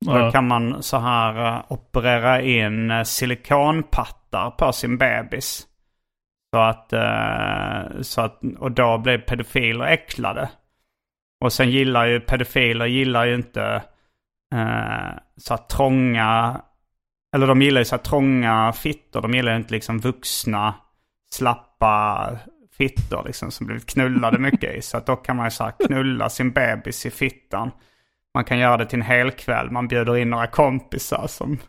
[0.07, 0.31] Och Då Ja.
[0.31, 5.67] kan man så här eh, operera in eh, silikonpattar på sin bebis.
[6.55, 10.49] Så att, eh, så att, och då blir pedofiler äcklade.
[11.43, 13.83] Och sen gillar ju pedofiler gillar ju inte
[15.37, 16.61] så här trånga,
[17.35, 19.21] eller de gillar ju så här trånga fittor.
[19.21, 20.73] De gillar ju inte liksom vuxna,
[21.31, 22.29] slappa
[22.77, 24.81] fittor liksom som blivit knullade mycket i.
[24.81, 27.71] Så att då kan man ju så här knulla sin bebis i fittan.
[28.33, 29.71] Man kan göra det till en hel kväll.
[29.71, 31.57] Man bjuder in några kompisar som...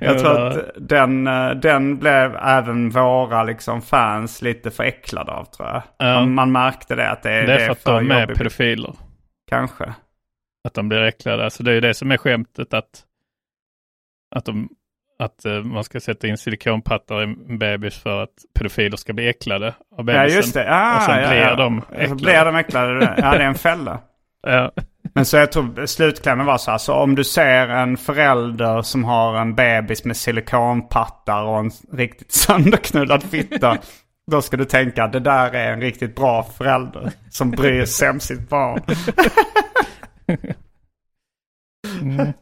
[0.00, 5.44] Jag tror att den, eh, den blev även våra liksom fans lite för äcklade av
[5.44, 5.82] tror jag.
[5.98, 6.14] Ja.
[6.20, 8.38] Man, man märkte det att det, Det är för att de är jobbigt.
[8.38, 8.94] pedofiler.
[9.50, 9.94] Kanske.
[10.64, 11.44] Att de blir äcklade.
[11.44, 13.04] Alltså det är ju det som är skämtet att,
[14.36, 14.68] att, de,
[15.18, 19.28] att eh, man ska sätta in silikonpattar i en bebis för att pedofiler ska bli
[19.28, 20.30] äcklade av bebisen.
[20.30, 20.66] Ja just det.
[20.70, 21.54] Ah, och sen ja, blir ja.
[21.56, 22.14] de Så äcklade.
[22.22, 23.14] blir de äcklade.
[23.18, 23.98] Ja det är en fälla.
[24.48, 24.72] Ja.
[25.14, 26.78] Men så jag tror slutklämmen var så här.
[26.78, 32.32] Så om du ser en förälder som har en bebis med silikonpattar och en riktigt
[32.32, 33.78] sönderknullad fitta.
[34.30, 38.10] Då ska du tänka att det där är en riktigt bra förälder som bryr sig
[38.10, 38.80] om sitt barn.
[42.02, 42.32] Mm.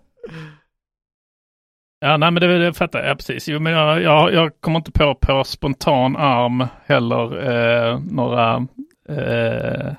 [2.04, 3.48] Ja, nej men det, det fattar jag ja, precis.
[3.48, 8.66] Jo, men jag, jag, jag kommer inte på på spontan arm heller eh, några,
[9.08, 9.92] eh,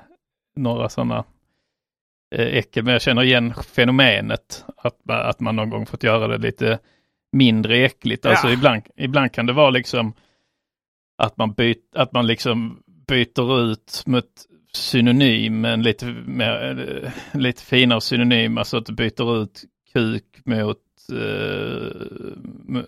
[0.56, 1.24] några sådana
[2.34, 2.84] eh, äckel.
[2.84, 6.78] Men jag känner igen fenomenet att, att man någon gång fått göra det lite
[7.32, 8.26] mindre äckligt.
[8.26, 8.52] Alltså Ja.
[8.52, 10.12] ibland, ibland kan det vara liksom
[11.22, 14.30] att man, byt, att man liksom byter ut mot
[14.72, 20.78] synonym, en lite, mer, eh, lite finare synonym, alltså att du byter ut kuk mot,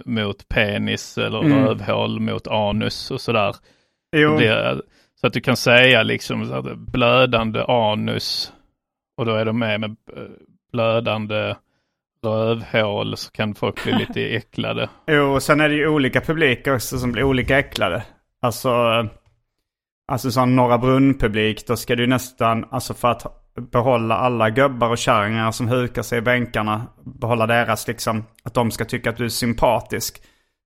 [0.04, 1.64] mot penis eller Mm.
[1.66, 3.56] rövhål mot anus och sådär.
[4.12, 4.80] Det
[5.20, 8.52] Så att du kan säga liksom blödande anus
[9.16, 10.22] och då är de med med eh,
[10.72, 11.54] blödande
[12.24, 14.88] rövhål så kan folk bli lite äcklade.
[15.06, 18.04] Jo, och sen är det ju olika publiker också som blir olika äcklade.
[18.42, 19.04] Alltså, eh,
[20.08, 24.98] alltså sån Norra Brunn-publik, då ska du nästan, alltså för att behålla alla gubbar och
[24.98, 29.24] kärringar som hukar sig i bänkarna, behålla deras liksom, att de ska tycka att du
[29.24, 30.22] är sympatisk.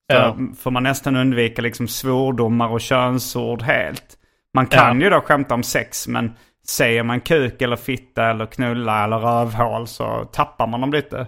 [0.06, 0.36] Ja.
[0.58, 4.18] får man nästan undvika liksom svordomar och könsord helt.
[4.54, 5.04] Man kan Ja.
[5.04, 6.32] ju då skämta om sex, men
[6.66, 11.26] säger man kuk eller fitta eller knulla eller rövhål så tappar man dem lite.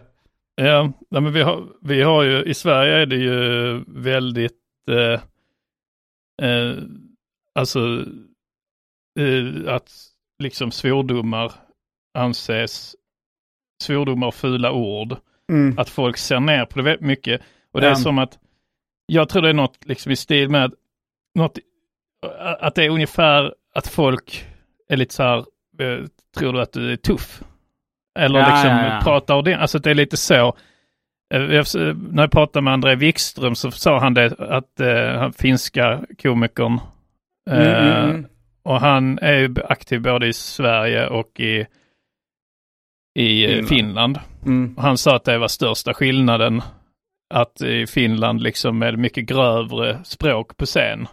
[0.57, 4.59] Ja, nej, men vi har, vi har ju, i Sverige är det ju väldigt,
[4.91, 5.21] eh,
[6.49, 6.77] eh,
[7.55, 8.05] alltså
[9.21, 9.91] eh, att
[10.39, 11.53] liksom svordomar
[12.19, 12.95] anses,
[13.83, 15.17] svordomar och fula ord,
[15.53, 15.79] Mm.
[15.79, 17.41] att folk ser ner på det väldigt mycket.
[17.73, 18.39] Och det är som att,
[19.07, 20.73] jag tror det är något liksom i stil med
[21.35, 21.59] något,
[22.61, 24.47] att det är ungefär att folk
[24.89, 25.39] är lite så här,
[25.79, 26.05] eh,
[26.37, 27.43] tror du att du är tuff?
[28.19, 29.01] Eller Ja, liksom ja, ja.
[29.03, 30.57] pratar ordentligt, alltså det är lite så.
[31.35, 35.33] Eh, jag- När jag pratade med André Wikström så sa han det att eh, han
[35.33, 36.81] finska komikern
[37.51, 38.27] Mm, eh, mm, mm.
[38.65, 41.67] Och han är aktiv både i Sverige och i,
[43.19, 43.69] i Finland.
[43.69, 43.69] Finland.
[43.69, 44.19] Finland.
[44.47, 44.77] Mm.
[44.79, 46.63] Han sa att det var största skillnaden.
[47.35, 51.07] Att i Finland liksom är det mycket grövre språk på scen.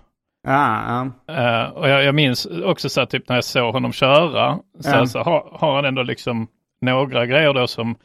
[0.47, 1.33] Ja, ja.
[1.33, 4.59] Eh, och jag, jag minns också så här, typ när jag såg honom köra.
[4.79, 5.05] Så, Ja.
[5.05, 6.47] så har, har han ändå liksom
[6.81, 7.95] några grejer då som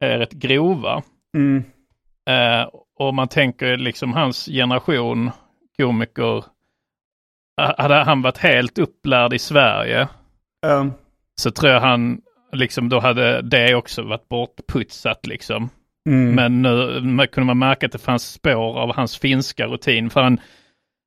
[0.00, 1.02] är rätt grova.
[1.36, 1.64] Mm.
[2.30, 5.30] Eh, och man tänker liksom hans generation
[5.76, 6.44] komiker.
[7.56, 10.08] Hade han varit helt upplärd i Sverige
[10.66, 10.92] Um,
[11.40, 12.20] så tror jag han
[12.52, 15.70] liksom då hade det också varit bortputsat liksom.
[16.08, 16.34] mm.
[16.34, 16.62] Men
[17.16, 20.10] nu kunde man märka att det fanns spår av hans finska rutin.
[20.10, 20.40] För han,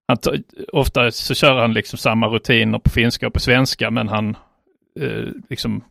[0.07, 0.17] han
[0.73, 4.37] ofta så kör han liksom samma rutiner på finska och på svenska men han
[4.99, 5.83] eh, liksom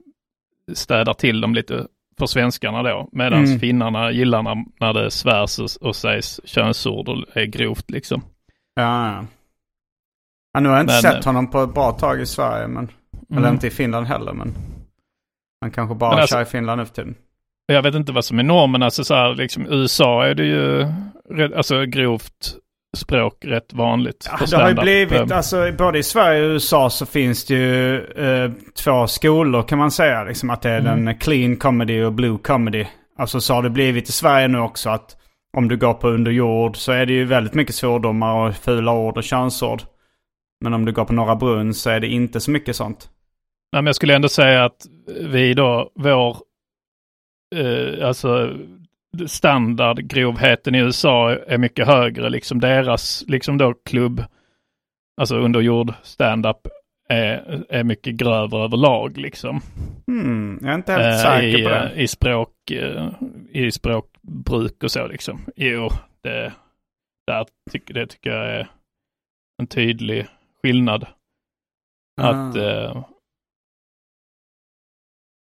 [0.72, 1.86] städar till dem lite
[2.18, 3.08] för svenskarna då.
[3.12, 3.58] Medan Mm.
[3.58, 8.22] finnarna gillar när, när det svärs och, och sägs könsord och är grovt liksom.
[8.74, 9.24] Ja,
[10.60, 12.68] Nu har jag inte Men, sett eh, honom på ett bra tag i Sverige.
[12.68, 12.88] Men,
[13.30, 13.54] Eller Mm.
[13.54, 14.32] inte i Finland heller.
[14.32, 14.54] Men
[15.60, 17.14] han kanske bara Men alltså- kör i Finland nu för tiden.
[17.66, 20.86] Jag vet inte vad som är normen, alltså så här, liksom USA är det ju
[21.56, 22.56] alltså grovt
[22.96, 24.28] språk rätt vanligt.
[24.40, 27.96] Ja, det har ju blivit, alltså både i Sverige och USA så finns det ju
[28.04, 28.50] eh,
[28.84, 30.24] två skolor kan man säga.
[30.24, 31.04] Liksom att det är Mm.
[31.04, 32.84] den clean comedy och blue comedy.
[33.18, 35.16] Alltså så har det blivit i Sverige nu också att
[35.56, 39.16] om du går på underjord så är det ju väldigt mycket svordomar och fula ord
[39.16, 39.82] och könsord.
[40.60, 43.10] Men om du går på Norra Brunn så är det inte så mycket sånt.
[43.72, 44.86] Nej, men jag skulle ändå säga att
[45.20, 46.36] vi då, vår,
[47.56, 48.56] eh, alltså
[49.26, 52.30] standardgrovheten i USA är mycket högre.
[52.30, 54.24] Liksom deras, liksom då klubb,
[55.20, 56.56] alltså underjord standup
[57.08, 59.60] är, är mycket grövre överlag liksom.
[60.06, 61.90] Hmm, jag är inte helt Eh, säker i, på det.
[61.94, 63.08] eh, I språk, eh,
[63.50, 65.40] i språkbruk och så liksom.
[65.56, 65.88] Jo,
[66.22, 66.52] det,
[67.26, 68.68] där tycker, det tycker jag är
[69.62, 70.26] en tydlig
[70.62, 71.06] skillnad.
[72.20, 72.60] Att, Ah.
[72.60, 73.04] eh,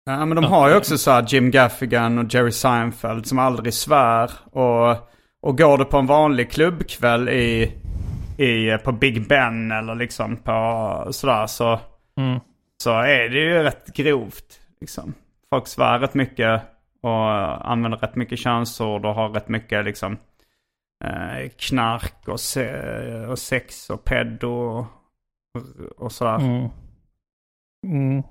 [0.08, 3.74] Ja men de har ju också så här Jim Gaffigan och Jerry Seinfeld som aldrig
[3.74, 4.32] svär.
[4.52, 4.90] Och,
[5.42, 7.74] och går du på en vanlig klubbkväll i,
[8.38, 11.80] i, på Big Ben eller liksom på sådär så,
[12.18, 12.40] mm.
[12.84, 14.60] så är det ju rätt grovt.
[14.82, 15.14] Liksom.
[15.50, 16.62] Folk svär rätt mycket
[17.02, 20.18] och använder rätt mycket könsord och har rätt mycket liksom
[21.04, 22.76] eh, knark och, se,
[23.26, 24.88] och sex och pedo
[25.98, 26.36] och, sådär.
[26.40, 26.70] Mm.
[27.88, 28.24] Mm.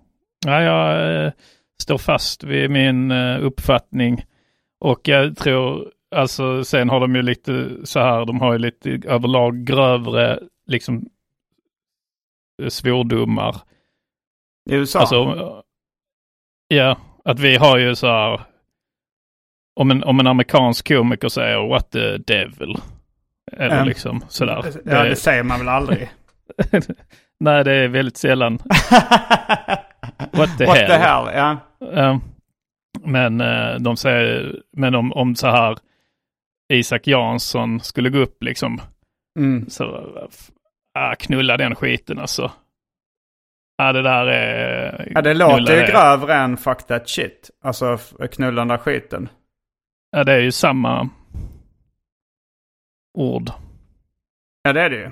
[0.46, 1.32] Ja, jag eh,
[1.82, 4.24] står fast vid min eh, uppfattning.
[4.80, 8.90] Och jag tror, alltså sen har de ju lite så här, de har ju lite
[9.06, 11.06] överlag grövre liksom
[12.68, 13.56] svordomar.
[14.70, 14.98] I USA?
[15.00, 15.62] Alltså,
[16.68, 18.40] ja, att vi har ju så här,
[19.80, 22.76] om en, om en amerikansk komiker säger what the devil.
[23.52, 23.88] Eller Mm.
[23.88, 24.64] liksom sådär.
[24.84, 26.10] ja Det- det säger man väl aldrig.
[27.40, 28.58] Nej, det är väldigt sällan.
[30.32, 30.86] What the What hell?
[30.88, 31.58] the hell, ja.
[31.92, 32.18] Eh,
[33.04, 35.78] men eh, de säger, men om, om så här
[36.72, 38.80] Isak Jansson skulle gå upp liksom,
[39.38, 39.68] Mm.
[39.70, 39.84] så
[40.98, 42.52] ah, knulla den skiten alltså.
[43.76, 45.12] Ja, det där är...
[45.14, 47.50] Ja, det låter ju grövre än fuck that shit.
[47.64, 47.98] Alltså
[48.32, 49.28] knulla den där skiten.
[50.10, 51.08] Ja, det är ju samma
[53.18, 53.50] ord.
[54.62, 55.10] Ja, det är det ju.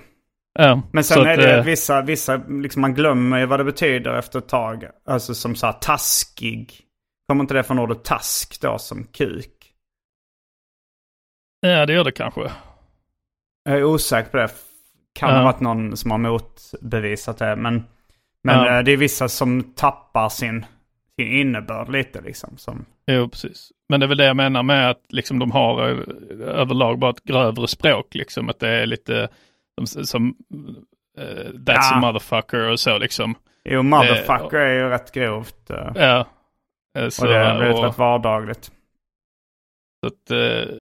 [0.58, 3.64] Ja, Men sen är det eh, att vissa, vissa liksom man glömmer ju vad det
[3.64, 4.84] betyder efter ett tag.
[5.06, 6.80] Alltså som så här taskig.
[7.28, 9.72] Kommer inte det från ordet task då som kuk?
[11.60, 12.40] Ja, det gör det kanske.
[13.64, 14.48] Jag är osäker på det.
[15.14, 15.36] Kan Ja.
[15.36, 17.56] ha varit någon som har motbevisat det.
[17.56, 17.84] Men,
[18.44, 18.78] men Ja.
[18.78, 20.66] eh, det är vissa som tappar sin,
[21.18, 22.56] sin innebörd lite liksom.
[22.58, 23.72] Som, Jo, precis.
[23.88, 25.80] Men det är väl det jag menar med att liksom de har
[26.40, 28.14] överlag bara ett grövre språk.
[28.14, 28.48] Liksom.
[28.48, 29.28] Att det är lite
[30.04, 30.34] som
[31.18, 31.94] eh, That's Ja.
[31.94, 33.34] a motherfucker och så liksom.
[33.64, 35.70] jo, motherfucker är ju rätt grovt.
[35.70, 36.26] eh, Ja.
[36.98, 38.70] Eh, Så, och det är väldigt och- rätt vardagligt.
[40.00, 40.74] så att, eh,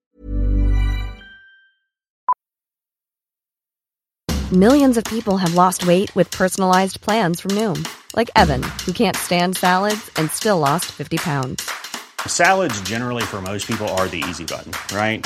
[4.51, 7.85] Millions of people have lost weight with personalized plans from Noom,
[8.17, 11.69] like Evan, who can't stand salads and still lost 50 pounds.
[12.27, 15.25] Salads, generally, for most people, are the easy button, right?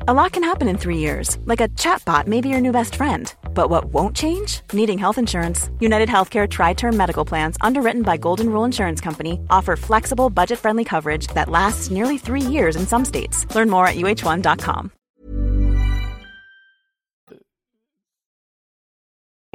[0.00, 2.96] A lot can happen in three years, like a chatbot may be your new best
[2.96, 3.32] friend.
[3.54, 4.60] But what won't change?
[4.72, 5.70] Needing health insurance.
[5.80, 10.58] United Healthcare Tri Term Medical Plans, underwritten by Golden Rule Insurance Company, offer flexible, budget
[10.58, 13.46] friendly coverage that lasts nearly three years in some states.
[13.54, 14.90] Learn more at uh1.com.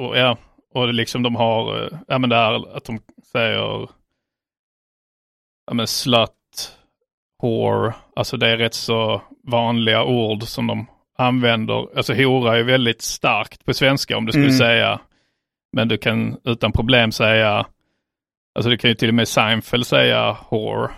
[0.00, 0.36] och, ja,
[0.74, 2.98] och liksom de har, eh, ja men det att de
[3.32, 3.88] säger,
[5.66, 6.30] ja men slut,
[7.42, 10.86] whore, alltså det är rätt så vanliga ord som de
[11.18, 11.96] använder.
[11.96, 14.58] Alltså hora är väldigt starkt på svenska om du skulle Mm.
[14.58, 15.00] säga,
[15.76, 17.66] men du kan utan problem säga,
[18.54, 20.90] alltså du kan ju till och med Seinfeld säga whore.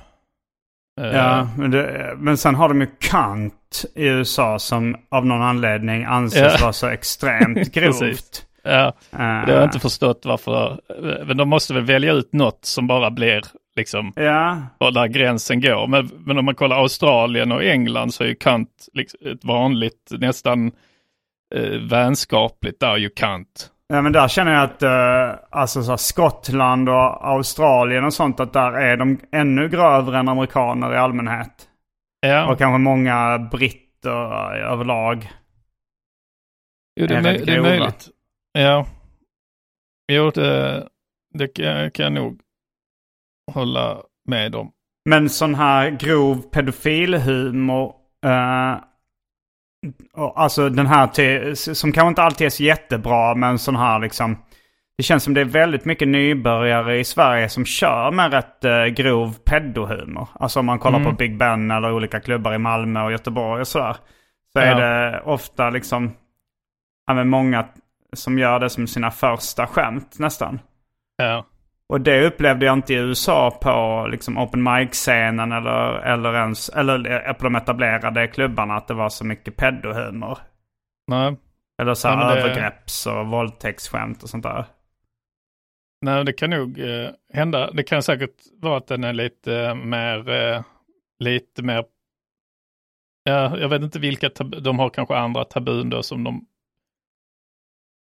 [1.01, 5.43] Eh, Ja, men, det, men sen har de ju kant i USA som av någon
[5.43, 6.59] anledning anses Ja.
[6.61, 8.47] vara så extremt grovt.
[8.63, 10.81] Ja, Eh, det har jag inte förstått varför.
[11.27, 13.43] Men de måste väl välja ut något som bara blir
[13.77, 15.87] liksom Ja, var där gränsen går.
[15.87, 20.11] Men, men om man kollar Australien och England så är ju kant liksom ett vanligt,
[20.11, 20.73] nästan
[21.55, 23.71] eh, vänskapligt där ju kant.
[23.89, 28.53] ja, men där känner jag att eh, alltså så Skottland och Australien och sånt, att
[28.53, 31.69] där är de ännu grövre än amerikaner i allmänhet.
[32.21, 35.31] Ja, Och kanske många britter överlag.
[37.01, 38.09] jo, det, är, är det är möjligt.
[38.53, 38.87] Ja,
[40.13, 40.89] jo, det,
[41.35, 42.41] det kan, jag nog
[43.53, 44.73] hålla med om.
[45.05, 47.95] Men sån här grov pedofilhumor.
[48.27, 48.77] Eh,
[50.13, 53.99] och alltså den här till, som kanske inte alltid är så jättebra men sån här
[53.99, 54.37] liksom.
[54.97, 58.85] Det känns som det är väldigt mycket nybörjare i Sverige som kör med rätt eh,
[58.85, 60.29] grov pedohumor.
[60.35, 61.11] Alltså om man kollar Mm.
[61.11, 63.97] på Big Ben eller olika klubbar i Malmö och Göteborg och sådär.
[64.53, 64.79] Så är Ja.
[64.87, 66.13] det ofta liksom,
[67.07, 67.69] ja men många
[68.13, 70.61] som gör det som sina första skämt nästan.
[71.17, 71.47] Ja,
[71.89, 77.27] Och det upplevde jag inte i USA på liksom open mic-scenen eller, eller ens eller
[77.29, 80.39] eh, på de etablerade klubbarna att det var så mycket pedohumor.
[81.07, 81.37] nej.
[81.83, 84.65] Eller så här det- övergrepps och våldtäktsskämt och sånt där.
[86.05, 87.71] Nej, det kan nog eh, hända.
[87.71, 90.63] Det kan säkert vara att den är lite eh, mer, eh,
[91.19, 91.85] lite mer,
[93.25, 96.47] ja, jag vet inte vilka, tab- de har kanske andra tabun då som de,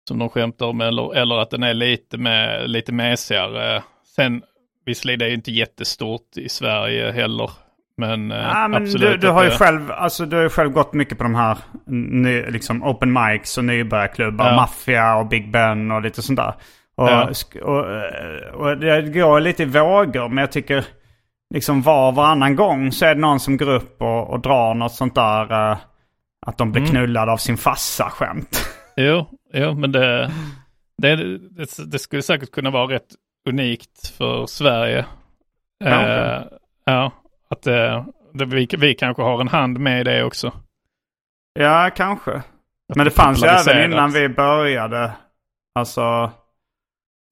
[0.08, 3.84] som de skämtar om eller, eller att den är lite, med, lite mesigare.
[4.16, 4.42] Sen,
[4.86, 7.50] visserligen det är inte jättestort i Sverige heller,
[7.98, 9.12] men, eh, Ja, men absolut.
[9.12, 11.58] du, du, har ju det- själv, alltså, du har själv gått mycket på de här
[11.88, 14.46] ny, liksom open mics och nybörjarklubbar.
[14.48, 14.56] Ja.
[14.56, 16.54] Maffia och Big Ben och lite sånt där.
[16.98, 17.30] Och, Ja.
[17.64, 20.86] och, eh, och det går lite i vågor men jag tycker
[21.54, 24.74] liksom var och varannan gång så är det någon som går upp och, och drar
[24.74, 25.72] något sånt där.
[25.72, 25.78] eh,
[26.48, 26.92] att de blir Mm.
[26.92, 28.70] knullade av sin farsa skämt.
[28.98, 29.26] Jo,
[29.56, 30.32] jo men det,
[30.98, 33.16] det, det, det skulle säkert kunna vara rätt
[33.50, 35.06] unikt för Sverige.
[35.78, 36.16] Ja, okej.
[36.16, 36.44] Eh,
[36.86, 37.12] ja,
[37.50, 40.52] att eh, det, vi, vi kanske har en hand med i det också.
[41.60, 42.32] Ja, kanske.
[42.90, 45.12] Att Men det fanns ju även innan vi började.
[45.76, 46.32] Alltså,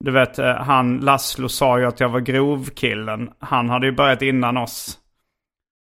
[0.04, 3.30] Du vet, eh, han Laszlo sa ju att jag var grovkillen.
[3.38, 4.98] Han hade ju börjat innan oss.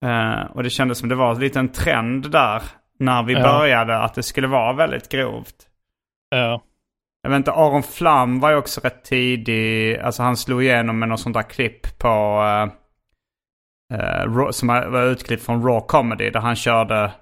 [0.05, 2.63] Eh, och det kändes som det var en liten trend där.
[2.99, 3.43] När vi Ja.
[3.43, 5.55] började att det skulle vara väldigt grovt.
[6.29, 6.63] Ja.
[7.23, 9.99] Jag vet inte, Aron Flam var ju också rätt tidig.
[9.99, 12.09] Alltså han slog igenom med något sånt där klipp på...
[14.27, 16.31] Raw- som var utklippt från Raw Comedy.
[16.31, 17.13] Där han körde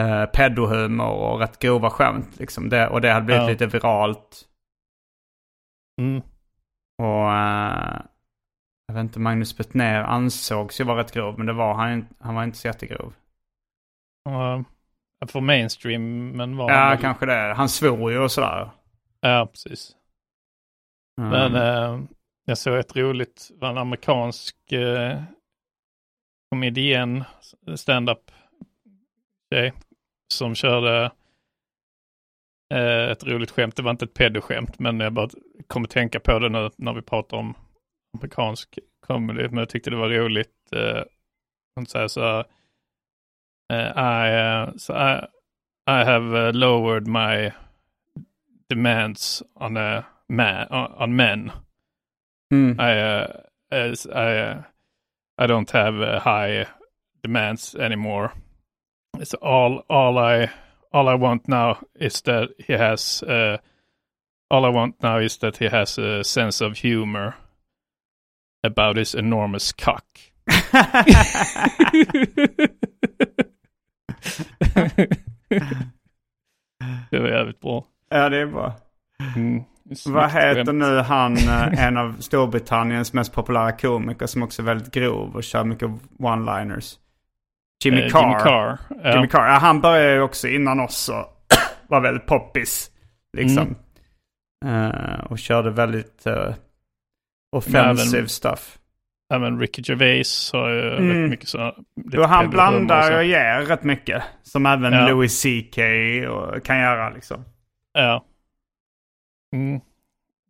[0.00, 2.38] uh, pedohumor och rätt grova skämt.
[2.38, 2.68] Liksom.
[2.68, 3.48] Det, och det hade blivit Ja.
[3.48, 4.42] lite viralt.
[6.00, 6.22] Mm.
[7.02, 8.00] Och eh,
[8.86, 11.38] jag vet inte, Magnus Bettner ansågs ju vara rätt grov.
[11.38, 13.14] Men det var han, han var inte så jättegrov.
[14.24, 14.64] Ja,
[15.26, 17.54] för mainstream, men var Ja, kanske det.
[17.56, 18.70] Han svor ju och sådär.
[19.20, 19.96] Ja, precis.
[21.20, 21.30] Mm.
[21.30, 22.00] Men eh,
[22.44, 25.22] jag såg ett roligt, var en amerikansk eh,
[26.50, 27.24] komedien,
[27.76, 28.30] stand-up
[29.54, 29.72] tjej,
[30.34, 31.10] som körde
[32.74, 33.76] eh, ett roligt skämt.
[33.76, 35.28] Det var inte ett pedoskämt, men jag bara
[35.66, 37.54] kom att tänka på det nu när vi pratar om
[38.18, 39.48] amerikansk comedy.
[39.48, 40.72] Men jag tyckte det var roligt.
[40.72, 41.02] Eh,
[41.74, 42.44] hon säger så här,
[43.74, 45.26] I, eh, so I,
[45.86, 47.52] I have eh, lowered my
[48.68, 51.52] demands on a man, on, on men.
[52.52, 52.78] Mm.
[52.78, 54.62] I, uh, as I, uh,
[55.38, 56.66] I don't have uh, high
[57.22, 58.32] demands anymore.
[59.18, 60.50] It's all, all I,
[60.92, 63.58] all I want now is that he has, uh,
[64.50, 67.36] all I want now is that he has a sense of humor
[68.62, 70.04] about his enormous cock.
[77.10, 77.84] det var jävligt bra.
[78.10, 78.74] Ja, det är bra.
[79.36, 79.64] Mm.
[80.06, 80.74] Vad heter skämt.
[80.78, 85.44] nu han, eh, en av Storbritanniens mest populära komiker som också är väldigt grov och
[85.44, 86.94] kör mycket one-liners?
[87.84, 88.22] Jimmy Eh, Carr.
[88.28, 89.14] Jimmy Carr, ja.
[89.14, 89.46] Jimmy Carr.
[89.48, 91.42] Ja, han började ju också innan oss och
[91.88, 92.90] var väldigt poppis.
[93.36, 93.74] Liksom.
[94.64, 94.90] Mm.
[94.92, 96.54] Eh, och körde väldigt uh,
[97.56, 98.78] offensive Även- stuff.
[99.34, 101.22] Även Ricky Gervais har ju Mm.
[101.22, 101.74] rätt mycket så.
[102.12, 104.22] Jo, han blandar och ger rätt mycket.
[104.42, 105.08] Som även Ja.
[105.08, 105.78] Louis CK
[106.28, 107.44] och kan göra liksom.
[107.92, 108.24] Ja.
[109.54, 109.80] Mm.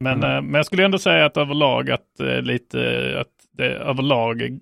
[0.01, 0.31] Men, Mm.
[0.37, 2.81] eh, men jag skulle ändå säga att överlag att eh, lite,
[3.21, 4.59] att det överlag är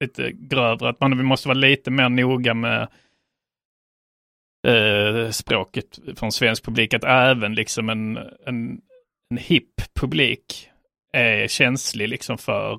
[0.00, 0.88] lite grövre.
[0.88, 2.88] Att man måste vara lite mer noga med
[4.68, 6.94] eh, språket från svensk publik.
[6.94, 8.16] Att även liksom en,
[8.46, 8.80] en,
[9.30, 10.70] en hipp publik
[11.12, 12.78] är känslig liksom för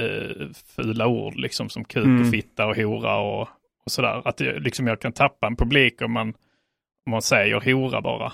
[0.00, 2.20] eh, fula ord liksom som kuk Mm.
[2.22, 3.40] och fitta och hora och,
[3.84, 4.22] och sådär.
[4.28, 6.28] Att det, liksom jag kan tappa en publik om man,
[7.06, 8.32] om man säger hora bara.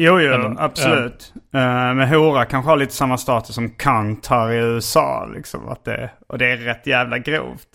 [0.00, 1.32] Jo, jo, Eller- absolut.
[1.54, 5.26] Eh, men hora kanske har lite samma status som cunt har i USA.
[5.34, 7.68] Liksom, att det, och det är rätt jävla grovt.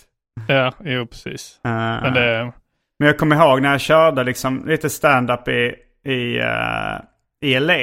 [0.47, 1.59] Ja, jo precis.
[1.65, 2.51] Eh, Men det,
[2.99, 5.75] men jag kommer ihåg när jag körde liksom lite stand-up i,
[6.05, 6.97] i, eh,
[7.41, 7.73] i LA.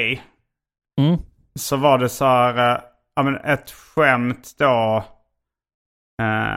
[1.01, 1.19] Mm.
[1.55, 2.81] Så var det så här,
[3.17, 5.05] ja men ett skämt då.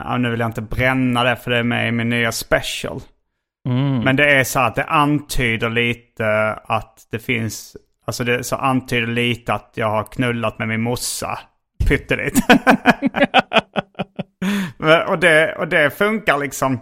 [0.04, 3.00] ja, nu vill jag inte bränna det för det är med i min nya special.
[3.68, 3.98] Mm.
[3.98, 7.76] Men det är så att det antyder lite att det finns,
[8.06, 11.38] alltså det så antyder lite att jag har knullat med min morsa.
[11.88, 12.58] Pyttelite.
[15.08, 16.80] Och, det, och det funkar liksom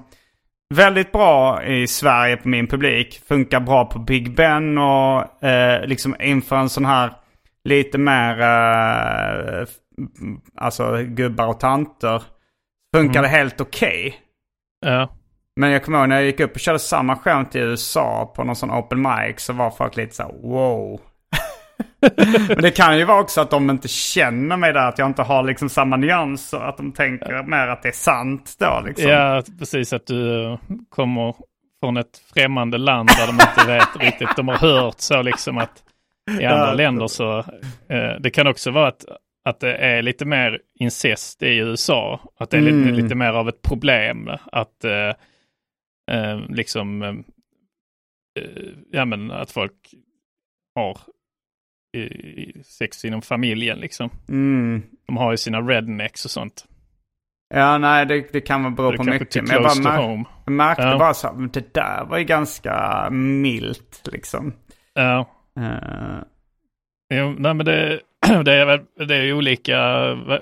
[0.75, 3.23] väldigt bra i Sverige på min publik.
[3.29, 7.13] Funkar bra på Big Ben och eh, liksom inför en sån här
[7.65, 8.41] lite mer,
[9.63, 9.71] f-
[10.57, 12.23] alltså gubbar och tanter.
[12.97, 14.15] Funkar det helt okej.
[14.87, 15.09] ja.
[15.57, 18.45] Men jag kommer ihåg när jag gick upp och körde samma skämt i USA på
[18.45, 21.01] någon sån open mic så var folk lite så här: wow.
[22.49, 25.23] Men det kan ju vara också att de inte känner mig där, att jag inte
[25.23, 26.59] har liksom samma nyanser.
[26.61, 29.09] Att de tänker mer att det är sant då liksom.
[29.11, 30.59] ja, precis att du eh,
[30.89, 31.35] kommer
[31.81, 34.37] från ett främmande land där de inte vet riktigt.
[34.37, 35.83] De har hört så liksom att
[36.41, 37.39] i andra länder så.
[37.89, 39.05] Eh, det kan också vara att,
[39.45, 42.21] att det är lite mer incest i USA.
[42.39, 42.95] Att det är lite, Mm.
[42.95, 44.31] lite mer av ett problem.
[44.53, 45.09] Att eh,
[46.11, 47.09] eh, liksom, eh,
[48.43, 49.95] eh, ja men att folk
[50.75, 50.99] har
[51.97, 54.11] i sex inom familjen liksom.
[54.29, 54.83] Mm.
[55.07, 56.67] De har ju sina rednecks och sånt.
[57.55, 59.43] Ja, nej det, det kan väl bero Det på mycket.
[59.43, 60.25] Men jag bara close to mär- home.
[60.45, 60.99] jag märkte Ja.
[60.99, 64.53] bara så här, det där var ju ganska milt liksom.
[64.95, 65.31] Ja.
[65.61, 66.23] Eh,
[67.15, 68.01] Jo, nej men det,
[68.45, 69.79] det är det är olika,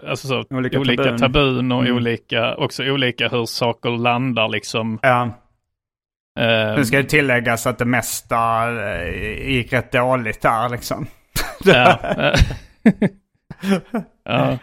[0.08, 1.18] alltså så, Olika olika, tabun.
[1.18, 1.72] tabun.
[1.72, 1.96] och Mm.
[1.96, 4.98] olika, också olika hur saker landar liksom.
[5.02, 5.22] ja.
[6.40, 11.06] Eh, Nu ska det tilläggas att det mesta eh, gick rätt dåligt där liksom.
[11.64, 11.98] ja,
[14.24, 14.58] ja.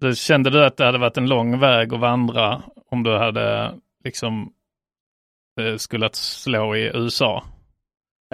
[0.00, 3.72] Då kände du att det hade varit en lång väg att vandra om du hade
[4.04, 4.52] liksom
[5.76, 7.44] skulle att slå i USA?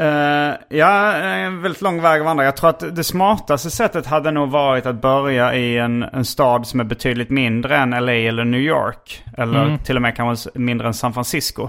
[0.00, 2.44] Eh, ja, en väldigt lång väg att vandra.
[2.44, 6.66] Jag tror att det smartaste sättet hade nog varit att börja i en, en stad
[6.66, 9.24] som är betydligt mindre än LA eller New York.
[9.36, 9.78] Eller Mm.
[9.78, 11.68] till och med kanske mindre än San Francisco.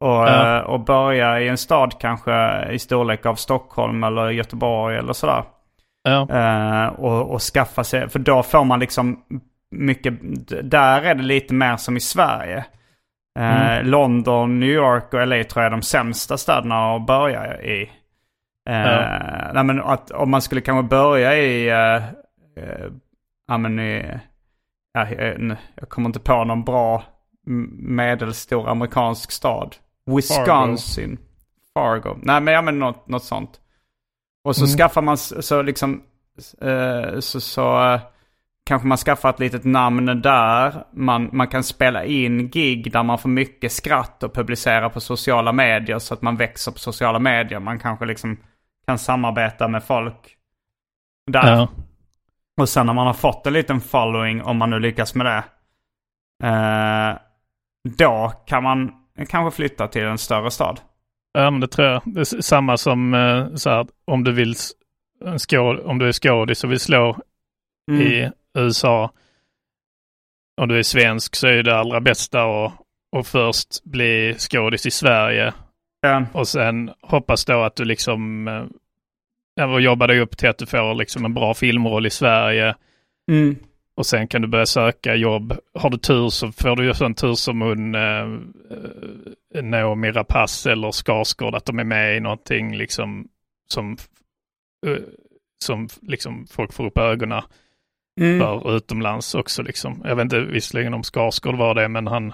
[0.00, 5.12] Och, eh, och börja i en stad kanske i storlek av Stockholm eller Göteborg eller
[5.12, 5.42] sådär.
[6.30, 9.18] Eh, och, och skaffa sig, för då får man liksom
[9.70, 10.14] mycket,
[10.62, 12.64] där är det lite mer som i Sverige.
[13.38, 13.86] Eh, Mm.
[13.86, 17.82] London, New York och LA tror jag är de sämsta städerna att börja i.
[18.68, 19.52] Eh, Ja.
[19.54, 21.94] nej, men att, om man skulle kanske börja i, eh,
[22.64, 22.86] eh,
[23.48, 24.18] ja men i,
[24.92, 25.36] ja, eh,
[25.74, 27.02] jag kommer inte på någon bra
[27.78, 29.76] medelstor amerikansk stad.
[30.06, 31.18] Wisconsin.
[31.74, 32.16] Fargo.
[32.22, 33.60] Nej men ja men något, något sånt.
[34.44, 34.76] Och så Mm.
[34.76, 36.02] skaffar man så liksom,
[36.60, 38.00] eh, så, så eh,
[38.72, 40.84] kanske man skaffar ett litet namn där.
[40.92, 45.52] Man, man kan spela in gig där man får mycket skratt och publicera på sociala
[45.52, 47.60] medier så att man växer på sociala medier.
[47.60, 48.36] Man kanske liksom
[48.86, 50.36] kan samarbeta med folk
[51.30, 51.52] där.
[51.56, 51.68] Ja.
[52.60, 55.44] Och sen när man har fått en liten following, om man nu lyckas med det.
[56.48, 57.16] Eh,
[57.98, 58.92] då kan man
[59.28, 60.80] kanske flytta till en större stad.
[61.32, 62.02] Ja, men det tror jag.
[62.04, 64.70] Det är samma som eh, så här, om du vill, s-
[65.24, 67.16] en skåd, om du är skådis och vill slå
[67.90, 68.02] Mm.
[68.02, 69.10] i USA
[70.60, 72.72] och du är svensk så är det allra bästa att,
[73.16, 75.52] att först bli skådis i Sverige
[76.00, 76.24] Ja.
[76.32, 78.48] och sen hoppas då att du liksom
[79.60, 82.74] eh, och jobbar dig upp till att du får liksom en bra filmroll i Sverige
[83.30, 83.56] Mm.
[83.94, 85.52] och sen kan du börja söka jobb.
[85.74, 88.28] Har du tur så får du ju sån tur som hon eh,
[89.54, 93.28] eh, Naomi Rapace eller Skarsgård att de är med i någonting liksom
[93.68, 93.96] som,
[94.86, 94.96] eh,
[95.64, 97.42] som liksom folk får upp ögonen
[98.20, 98.38] Mm.
[98.38, 100.00] för utomlands också liksom.
[100.04, 102.32] Jag vet inte visserligen om Skarsgård var det men han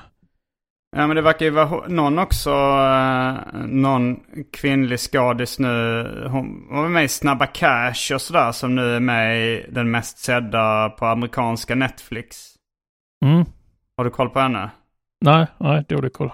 [0.96, 4.20] Ja men det verkar ju vara någon också, eh, någon
[4.52, 6.04] kvinnlig skådis nu.
[6.30, 10.18] Hon var med i Snabba Cash och sådär som nu är med i den mest
[10.18, 12.54] sedda på amerikanska Netflix.
[13.24, 13.44] mm.
[13.96, 14.70] Har du koll på henne?
[15.24, 16.26] Nej, nej, dålig koll.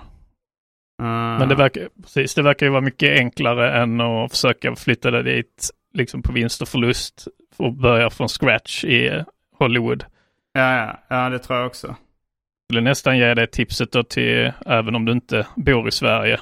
[1.02, 1.06] Eh,
[1.38, 5.22] Men det verkar, precis, det verkar ju vara mycket enklare än att försöka flytta det
[5.22, 9.24] dit liksom på vinst och förlust och börja från scratch i
[9.58, 10.04] Hollywood.
[10.52, 11.96] Ja, ja, ja det tror jag också.
[12.70, 16.40] skulle nästan ge det tipset då till, även om du inte bor i Sverige.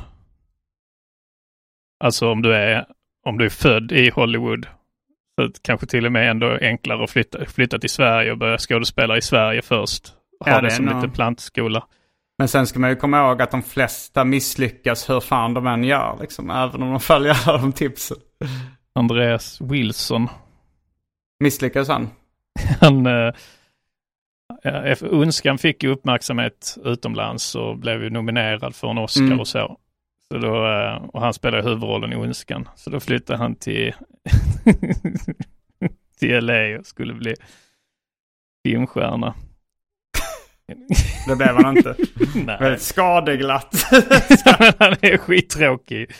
[2.04, 2.86] Alltså om du är,
[3.26, 4.66] om du är född i Hollywood.
[5.40, 9.16] Så kanske till och med ändå enklare att flytta, flytta till Sverige och börja skådespela
[9.16, 10.08] i Sverige först.
[10.44, 11.86] Ha Ja, det, det som nog- lite plantskola.
[12.38, 15.84] Men sen ska man ju komma ihåg att de flesta misslyckas hur fan de än
[15.84, 16.50] gör liksom.
[16.50, 18.16] Även om de följer alla de tipsen.
[18.94, 20.28] Andreas Wilson.
[21.42, 22.08] Misslyckas han?
[22.80, 23.34] Han, eh,
[25.00, 29.40] Unskan fick ju uppmärksamhet utomlands och blev ju nominerad för en Oscar Mm.
[29.40, 29.78] och så.
[30.28, 32.68] så då, eh, och han spelade huvudrollen i Unskan.
[32.76, 33.94] Så då flyttade han till,
[36.18, 37.34] till LA och skulle bli
[38.66, 39.34] filmstjärna.
[41.26, 41.94] Det blev han inte.
[42.60, 43.86] Väldigt skadeglatt.
[44.78, 46.10] han är skittråkig.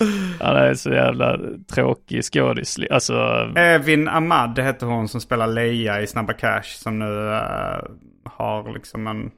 [0.41, 1.39] Han är så jävla
[1.75, 2.79] tråkig skådis.
[2.91, 3.15] Alltså,
[3.57, 6.63] Evin Ahmad heter hon som spelar Leia i Snabba Cash.
[6.63, 7.81] Som nu eh,
[8.25, 9.31] har liksom en...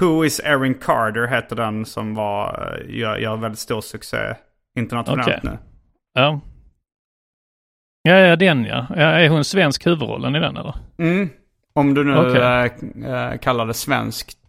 [0.00, 4.34] Who is Erin Carter heter den som var, eh, gör, gör väldigt stor succé
[4.76, 5.40] internationellt Okej.
[5.42, 5.58] nu.
[6.14, 6.40] ja.
[8.02, 8.86] Ja, ja, den ja.
[8.90, 9.02] ja.
[9.02, 10.74] Är hon svensk huvudrollen i den eller?
[10.98, 11.28] Mm.
[11.72, 12.42] Om du nu Okej.
[13.04, 14.39] eh, eh, kallar det svenskt.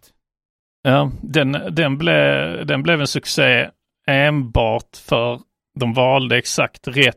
[0.82, 3.68] Ja, den, den, blev, den blev en succé
[4.06, 5.40] enbart för
[5.80, 7.16] de valde exakt rätt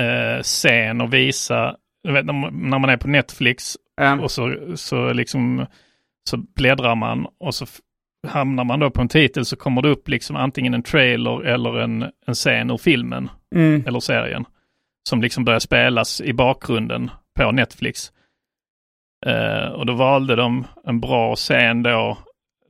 [0.00, 1.76] eh, scen att visa.
[2.08, 4.20] Vet, när man- är på Netflix Ja.
[4.20, 5.66] och så, så liksom
[6.30, 7.66] så bläddrar man och så
[8.28, 11.80] hamnar man då på en titel så kommer det upp liksom antingen en trailer eller
[11.80, 13.84] en, en scen ur filmen Mm.
[13.86, 14.44] eller serien
[15.08, 18.12] som liksom börjar spelas i bakgrunden på Netflix.
[19.26, 22.18] Eh, och då valde de en bra scen då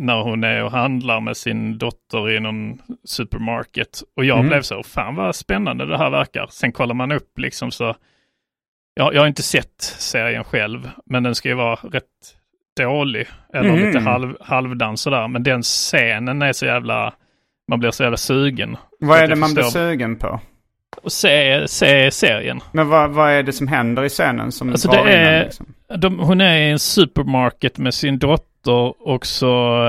[0.01, 4.03] när hon är och handlar med sin dotter i någon supermarket.
[4.17, 4.49] Och jag Mm.
[4.49, 6.47] blev så, fan vad spännande det här verkar.
[6.51, 7.95] Sen kollar man upp liksom så,
[8.95, 12.05] jag, jag har inte sett serien själv, men den ska ju vara rätt
[12.81, 13.27] dålig.
[13.55, 13.87] Eller Mhm.
[13.87, 15.29] lite halv, halvdan sådär.
[15.29, 17.13] Men den scenen är så jävla,
[17.69, 18.77] man blir så jävla sugen.
[19.01, 20.41] Vad är det man blir förstår- sugen på?
[21.03, 22.61] Och se, se serien.
[22.73, 25.75] Men vad, vad är det som händer i scenen som Alltså det är, liksom?
[25.99, 29.87] de, hon är i en supermarket med sin dotter och så,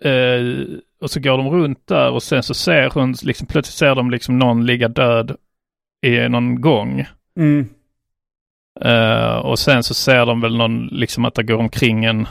[0.00, 0.42] eh,
[1.00, 4.10] och så går de runt där och sen så ser hon, liksom, plötsligt ser de
[4.10, 5.36] liksom någon ligga död
[6.06, 7.06] i någon gång.
[7.36, 7.68] Mm.
[8.80, 12.26] Eh, och sen så ser de väl någon, liksom att det går omkring en,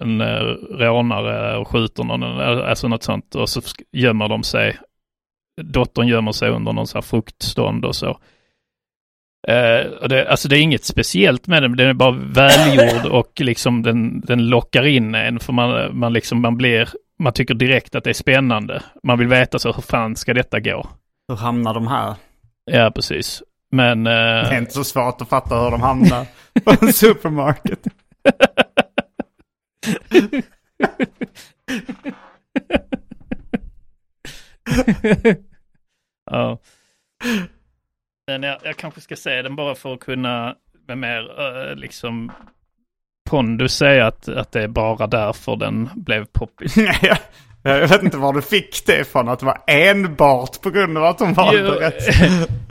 [0.00, 3.34] en uh, rånare och skjuter någon, alltså något sånt.
[3.34, 3.60] Och så
[3.92, 4.78] gömmer de sig
[5.62, 8.18] dottern gömmer sig under någon sån här fruktstånd och så.
[10.02, 13.82] Och det, alltså det är inget speciellt med den, den är bara välgjord och liksom
[13.82, 16.88] den, den lockar in en för man, man liksom, man blir,
[17.18, 18.82] man tycker direkt att det är spännande.
[19.02, 20.86] Man vill veta så hur fan ska detta gå?
[21.28, 22.14] Hur hamnar de här?
[22.64, 23.42] Ja, precis.
[23.70, 24.06] Men...
[24.06, 24.18] eh, Det
[24.54, 26.26] är inte så svårt att fatta hur de hamnar
[26.64, 27.86] på en supermarket.
[36.30, 36.58] ja.
[38.28, 40.54] Men jag, jag kanske ska säga den bara för att kunna
[40.88, 42.32] med mer eh, liksom
[43.30, 46.76] pondus säga att, att det är bara därför den blev poppis.
[47.02, 47.18] jag,
[47.62, 51.04] jag vet inte var du fick det ifrån, att det var enbart på grund av
[51.04, 52.04] att de valde Jo, rätt.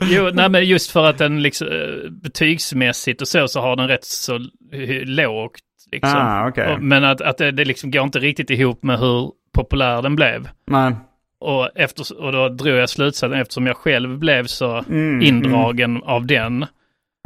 [0.02, 3.88] jo, nej men just för att den liksom eh, betygsmässigt och så, så har den
[3.88, 4.38] rätt så
[5.04, 5.60] lågt.
[5.92, 6.18] Liksom.
[6.18, 6.46] Ah.
[6.46, 10.16] Och- Men att, att det, det liksom går inte riktigt ihop med hur populär den
[10.16, 10.48] blev.
[10.66, 10.94] Nej.
[11.40, 16.26] Och, efter, och då drog jag slutsatsen eftersom jag själv blev så Mm, indragen av
[16.26, 16.66] den.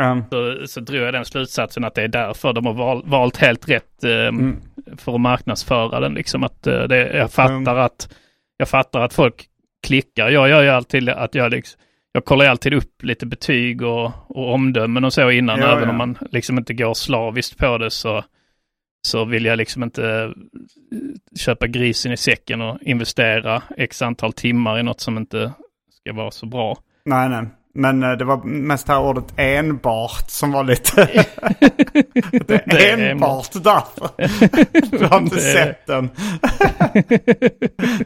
[0.03, 3.37] Um, Så, så drog jag den slutsatsen att det är därför de har val, valt
[3.37, 4.57] helt rätt eh, Mm.
[4.97, 6.15] för att marknadsföra den.
[6.15, 8.15] Liksom att eh, det, jag fattar att
[8.57, 9.45] jag fattar att folk
[9.87, 10.29] klickar.
[10.31, 11.81] Jag gör ju alltid att jag liksom,
[12.13, 15.59] jag kollar alltid upp lite betyg och, och omdömen och så innan.
[15.61, 15.91] Ja, även ja.
[15.91, 18.25] om man liksom inte går slaviskt på det så,
[19.03, 20.31] så vill jag liksom inte eh,
[21.39, 25.53] köpa grisen i säcken och investera x antal timmar i något som inte
[26.01, 26.79] ska vara så bra.
[27.05, 27.45] nej, nej.
[27.75, 30.95] Men eh, det var mest det här ordet enbart som var lite...
[32.47, 34.09] det är Det är enbart därför.
[34.99, 36.11] Du har inte sett den.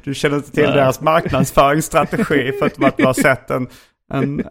[0.05, 0.73] du känner inte till Nej.
[0.73, 3.69] deras marknadsföringsstrategi för att du har sett en,
[4.13, 4.45] en,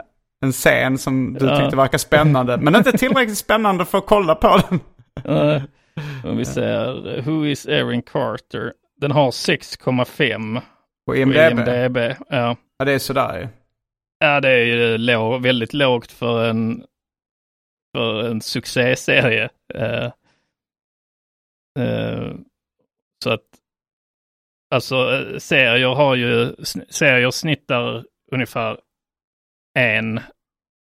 [0.43, 1.59] en scen som du Ja.
[1.59, 2.57] tyckte verkar spännande.
[2.57, 4.79] Men inte tillräckligt spännande för att kolla på den.
[5.99, 8.73] Uh, om vi säger Who is Erin Carter?
[8.97, 10.61] Den har 6,5
[11.05, 11.35] På IMDB.
[11.37, 11.97] IMDb.
[12.29, 12.55] Ja.
[12.77, 13.47] Ja, det är sådär ju.
[14.19, 16.85] ja, det är ju låg, väldigt lågt för en,
[17.95, 19.49] för en succéserie.
[19.73, 20.11] Eh,
[21.79, 22.33] eh,
[23.23, 23.45] så att,
[24.69, 26.55] alltså serier har ju,
[26.89, 28.79] serier snittar ungefär
[29.79, 30.19] en,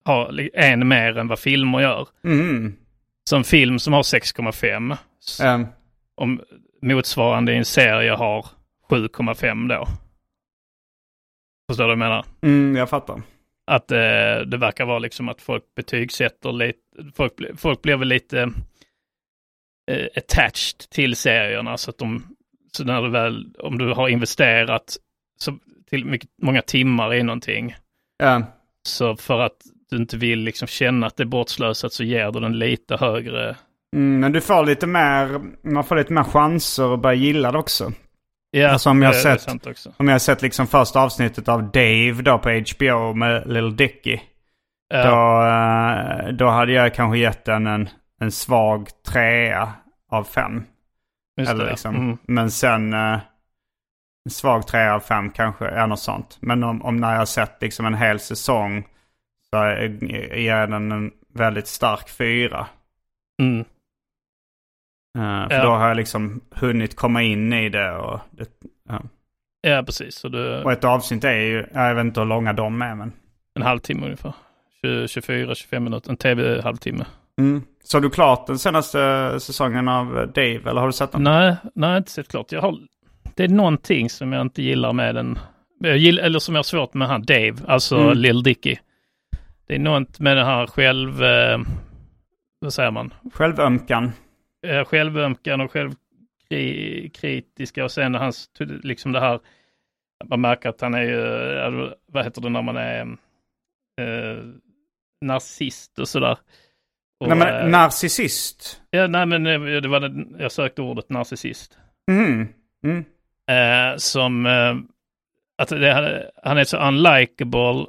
[0.05, 2.09] har en mer än vad filmer gör.
[2.25, 2.77] Mm.
[3.25, 5.67] Så en film som har 6,5 s- Um,
[6.15, 6.41] om
[6.83, 8.47] motsvarande i en serie har
[8.91, 9.87] 7,5 då.
[11.69, 12.25] Förstår du vad jag menar?
[12.43, 13.23] mm, jag fattar.
[13.67, 13.97] Att eh,
[14.47, 16.79] det verkar vara liksom att folk betygsätter lite,
[17.15, 18.51] folk, folk blir väl lite
[19.91, 22.37] eh, attached till serierna så att de,
[22.73, 24.97] så när du väl, om du har investerat
[25.39, 25.59] så
[25.91, 27.75] till mycket, många timmar i någonting,
[28.19, 28.43] Ja.
[28.87, 29.57] Så för att
[29.91, 33.57] du inte vill liksom känna att det är bortslösat så ger du den lite högre
[33.97, 37.59] Mm, men du får lite mer, man får lite mer chanser att börja gilla det
[37.59, 37.93] också.
[38.51, 39.93] Ja, Alltså om jag det- är sett, sant också.
[39.97, 44.19] om jag har sett liksom första avsnittet av Dave då på HBO med Little Dicky.
[44.89, 45.05] Ja.
[45.05, 45.43] Då,
[46.29, 47.89] eh, då hade jag kanske gett den en,
[48.21, 49.73] en svag trea
[50.11, 50.63] av fem.
[51.41, 51.71] Just Eller det.
[51.71, 51.95] liksom.
[51.97, 52.19] Mm.
[52.23, 53.19] Men sen eh,
[54.25, 56.39] en svag trea av fem kanske, är något sånt.
[56.41, 58.87] Men om, om när jag har sett liksom en hel säsong
[59.51, 62.67] så är- ger den en väldigt stark fyra.
[63.43, 63.61] Mm.
[65.19, 65.63] Eh, för Ja.
[65.65, 67.93] då har jag liksom hunnit komma in i det.
[67.97, 68.49] Och, det
[68.89, 69.03] ja.
[69.61, 70.15] Ja, precis.
[70.15, 73.13] Så du, och ett avsnitt är ju, jag vet inte hur långa de är men.
[73.55, 74.33] en halvtimme ungefär.
[74.83, 77.05] 24-25 minuter, en tv-halvtimme.
[77.39, 77.63] Mm.
[77.85, 81.23] Så har du klart den senaste säsongen av Dave eller har du sett den?
[81.23, 82.53] Nej, nej, jag har inte sett klart.
[82.53, 82.79] Jag har,
[83.37, 85.39] det är någonting som jag inte gillar med den.
[85.85, 88.19] Gillar, eller som jag har svårt med han Dave, alltså Mm.
[88.19, 88.77] Lil Dicky.
[89.67, 91.23] Det är något med den här själv...
[91.23, 91.59] Eh,
[92.59, 93.15] vad säger man?
[93.33, 94.13] Självömkan.
[94.67, 95.73] Eh, självömkan och
[96.51, 98.51] självkritiska och sen hans,
[98.83, 99.41] liksom det här,
[100.25, 103.01] man märker att han är ju, vad heter det när man är
[104.01, 104.39] eh,
[105.25, 106.39] narcissist och sådär.
[107.21, 108.83] Och, Nej, men, eh, narcissist.
[108.91, 111.79] Ja, nej men eh, det var det, jag sökte ordet narcissist.
[112.11, 112.49] Mm.
[112.85, 113.05] Mm.
[113.51, 114.75] Eh, som, eh,
[115.59, 117.87] att det, han är så unlikable.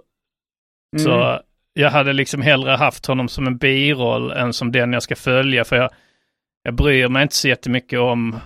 [0.97, 1.41] Så Mm.
[1.73, 5.63] jag hade liksom hellre haft honom som en biroll än som den jag ska följa.
[5.63, 5.89] För jag,
[6.63, 8.39] jag bryr mig inte så jättemycket om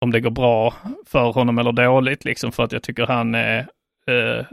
[0.00, 0.74] om det går bra
[1.06, 2.52] för honom eller dåligt liksom.
[2.52, 3.58] För att jag tycker han är
[4.06, 4.46] eh,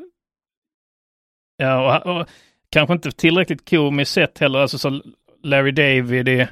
[1.58, 2.28] ja, och, och
[2.70, 4.60] kanske inte tillräckligt komiskt sett heller.
[4.60, 5.01] Alltså så
[5.43, 6.47] Larry David är,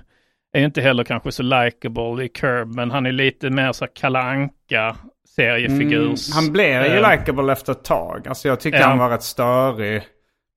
[0.53, 4.19] är inte heller kanske så likable i Curb, men han är lite mer så Kalle
[4.19, 4.95] Anka
[5.35, 6.01] seriefigur.
[6.05, 8.27] Mm, han blev ju Eh, likable efter ett tag.
[8.27, 8.87] Alltså jag tyckte Ja.
[8.87, 10.01] han var rätt störig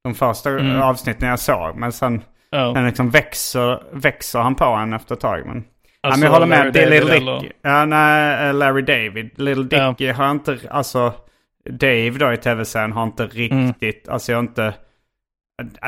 [0.05, 0.83] de första Mm.
[0.83, 1.77] avsnitten jag såg.
[1.77, 2.75] Men sen, Ja.
[2.75, 5.47] sen liksom växer, växer han på en efter ett tag.
[5.47, 5.65] Men,
[6.01, 6.59] Alltså, men jag håller med.
[6.59, 7.53] Larry Det är Little Dicky.
[7.63, 9.31] Ja, nej, eh, Larry David.
[9.41, 9.89] Little.
[9.91, 11.13] Dicky har inte, alltså.
[11.71, 14.75] Dave då i tv-serien har inte riktigt, alltså jag har inte...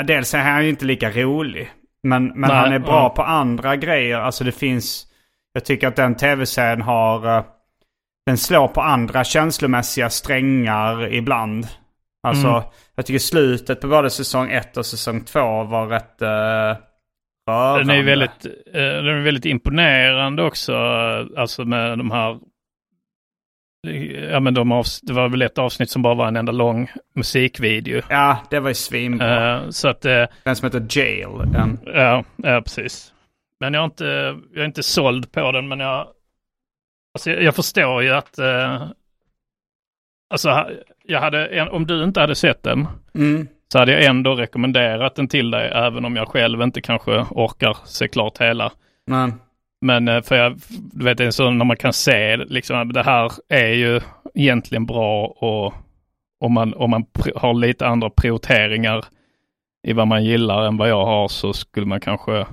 [0.04, 1.70] Dels är han ju inte lika rolig.
[2.08, 3.08] Men, men Nej, han är bra ja.
[3.08, 4.18] på andra grejer.
[4.20, 5.06] Alltså det finns...
[5.52, 7.36] Jag tycker att den tv-serien har...
[7.38, 7.44] eh,
[8.26, 11.66] Den slår på andra känslomässiga strängar ibland.
[12.26, 12.62] Alltså, Mm.
[12.96, 16.28] jag tycker slutet på både säsong 1 och säsong 2 var rätt uh,
[17.50, 17.78] rörande.
[17.84, 20.72] Den är väldigt, eh, den är väldigt imponerande också.
[20.72, 22.38] eh, Alltså med de här...
[24.30, 26.90] Ja men de avs- det var väl ett avsnitt som bara var en enda lång
[27.14, 28.02] musikvideo.
[28.10, 29.56] Ja, det var ju svinbra.
[29.62, 30.04] Eh, så att...
[30.04, 31.28] eh, Den som heter Jail.
[31.52, 31.78] Den.
[31.86, 33.12] Ja, ja, precis.
[33.60, 34.04] Men jag är, inte,
[34.54, 36.06] jag är inte såld på den, men jag...
[37.14, 38.38] Alltså jag, jag förstår ju att...
[38.38, 38.82] Eh,
[40.30, 40.66] alltså,
[41.04, 43.48] jag hade, om du inte hade sett den, Mm.
[43.72, 47.76] så hade jag ändå rekommenderat den till dig, även om jag själv inte kanske orkar
[47.84, 48.72] se klart hela.
[49.06, 49.32] Men,
[49.80, 53.02] Men eh, för jag, du vet, det är så när man kan se, liksom, det
[53.02, 54.00] här är ju
[54.34, 55.74] egentligen bra och
[56.40, 57.06] om man, om man
[57.36, 59.04] har lite andra prioriteringar
[59.86, 62.46] i vad man gillar än vad jag har så skulle man kanske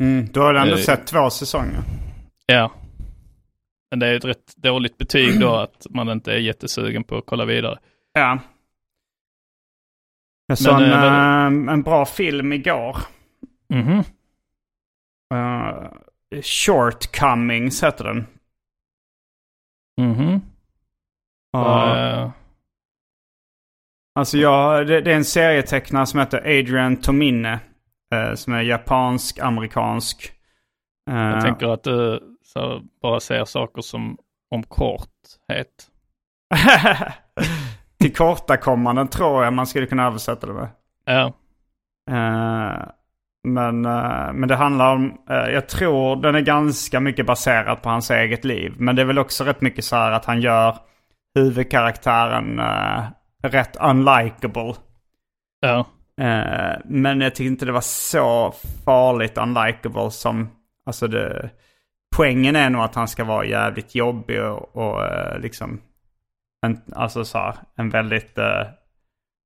[0.00, 1.80] mm, du har ändå Eh, sett två säsonger.
[2.46, 2.70] Ja.
[3.90, 7.26] Men det är ett rätt dåligt betyg då att man inte är jättesugen på att
[7.26, 7.78] kolla vidare.
[8.12, 8.38] Ja.
[10.46, 12.96] Jag såg en, eh, eh, en bra film igår.
[13.68, 14.02] Mhm.
[15.34, 15.92] Uh,
[16.42, 18.26] Shortcomings heter den.
[20.00, 20.40] Mhm.
[21.52, 21.96] Ja.
[21.96, 22.30] Eh,
[24.14, 27.44] Alltså jag, det, det är en serietecknare som heter Adrian Tomine.
[28.14, 30.32] eh, som är japansk-amerikansk.
[31.10, 34.18] Eh, jag tänker att du så bara säger saker som
[34.50, 35.90] om korthet.
[37.98, 40.68] Tillkortakommanden tror jag man skulle kunna översätta det med.
[41.04, 41.32] Ja.
[42.10, 42.88] Eh,
[43.52, 47.88] men, eh, men det handlar om, eh, jag tror den är ganska mycket baserad på
[47.88, 48.74] hans eget liv.
[48.78, 50.76] Men det är väl också rätt mycket så här att han gör
[51.34, 53.04] huvudkaraktären uh,
[53.42, 54.74] rätt unlikable.
[55.60, 55.78] Ja.
[56.20, 60.50] Eh, men jag tycker inte det var så farligt unlikable som,
[60.86, 61.50] alltså det,
[62.16, 65.80] poängen är nog att han ska vara jävligt jobbig och, och eh, liksom,
[66.66, 68.38] en, alltså så här, en väldigt,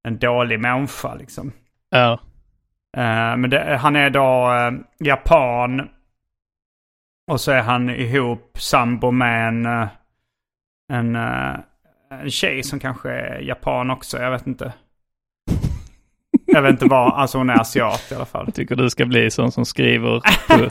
[0.05, 1.53] en dålig människa liksom.
[1.90, 2.20] Ja.
[2.97, 5.88] Eh, men det, han är då eh, japan.
[7.30, 9.88] Och så är han ihop sambo med en, eh,
[10.93, 14.18] en, en tjej som kanske är japan också.
[14.18, 14.72] Jag vet inte.
[16.47, 18.45] Jag vet inte vad, alltså hon är asiat i alla fall.
[18.47, 20.68] Jag tycker du ska bli sån som skriver på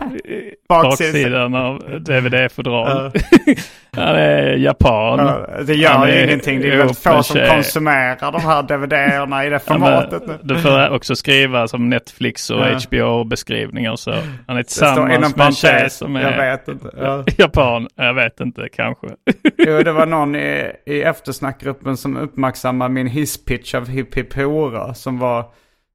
[0.67, 3.11] baksidan av DVD-fodral.
[3.97, 5.19] Han är japan.
[5.19, 6.61] Ja, det gör Han ju är ingenting.
[6.61, 10.27] Det är väldigt få som konsumerar de här DVD-erna i det Ja, formatet.
[10.27, 10.37] nu.
[10.43, 12.79] Du får också skriva som Netflix och Ja.
[12.89, 13.95] HBO-beskrivningar.
[13.95, 14.13] Så
[14.47, 16.89] han är tillsammans med en tjej som är Jag vet inte.
[16.97, 17.23] Ja.
[17.37, 17.87] japan.
[17.95, 19.07] Jag vet inte, kanske.
[19.57, 24.93] Jo, det var någon i, i eftersnackgruppen som uppmärksammade min hisspitch av Hipp Hipp Hora.
[24.93, 25.45] Som var,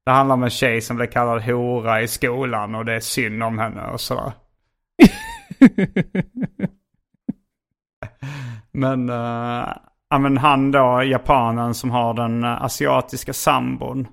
[0.07, 3.42] det handlar om en tjej som blev kallad hora i skolan och det är synd
[3.42, 4.32] om henne och sådär.
[8.77, 9.77] men, uh,
[10.09, 14.09] ja, men han då, japanen som har den eh, asiatiska sambon.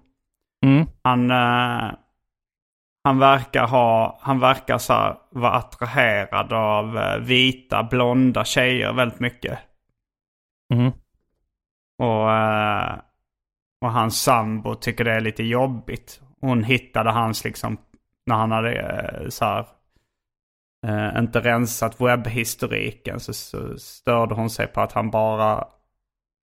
[0.66, 0.88] Mm.
[1.03, 1.91] Han, eh,
[3.03, 9.59] han verkar ha, han verkar så här, vara attraherad av vita, blonda tjejer väldigt mycket.
[10.74, 10.91] Mm.
[11.97, 12.28] Och,
[13.82, 16.22] och hans sambo tycker det är lite jobbigt.
[16.41, 17.78] Hon hittade hans liksom,
[18.26, 19.66] när han hade så här,
[20.84, 25.67] eh, inte rensat webbhistoriken så, så störde hon sig på att han bara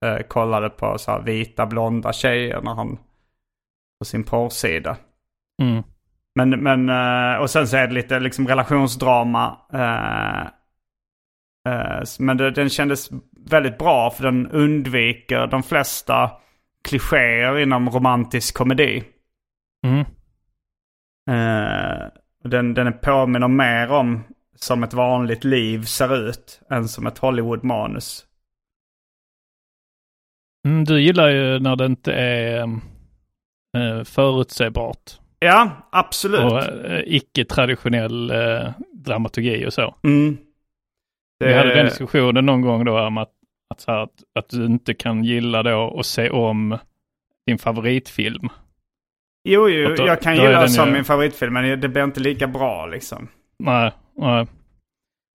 [0.05, 2.99] eh, kollade på så här vita blonda tjejer när han
[3.99, 4.97] på sin porrsida.
[5.63, 5.83] Mm.
[6.35, 9.57] Men, men eh, och sen så är det lite liksom relationsdrama.
[9.73, 10.41] eh,
[11.73, 13.11] eh, Men det, den kändes
[13.51, 16.31] väldigt bra för den undviker de flesta
[16.89, 19.05] klichéer inom romantisk komedi.
[19.87, 20.05] Mm.
[22.45, 24.25] Den, den påminner mer om
[24.55, 28.27] som ett vanligt liv ser ut än som ett Hollywood-manus.
[30.67, 32.63] Mm, du gillar ju när det inte är
[33.77, 35.21] eh, förutsägbart.
[35.39, 36.53] Ja, absolut.
[36.53, 39.95] Och eh, icke-traditionell eh, dramaturgi och så.
[40.05, 40.37] Mm.
[41.39, 43.33] Vi hade den diskussionen någon gång då om att,
[43.75, 46.79] att, här, att, att du inte kan gilla då att se om
[47.47, 48.49] din favoritfilm.
[49.53, 52.21] Jo, jo, då- jag kan gilla den som ju- min favoritfilm men det blir inte
[52.21, 53.29] lika bra liksom.
[53.59, 54.47] Nej, nej.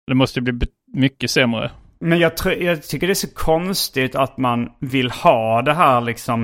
[0.08, 1.72] Det måste ju bli mycket sämre.
[2.00, 6.02] Men jag, tror, jag tycker det är så konstigt att man vill ha det här
[6.02, 6.42] liksom.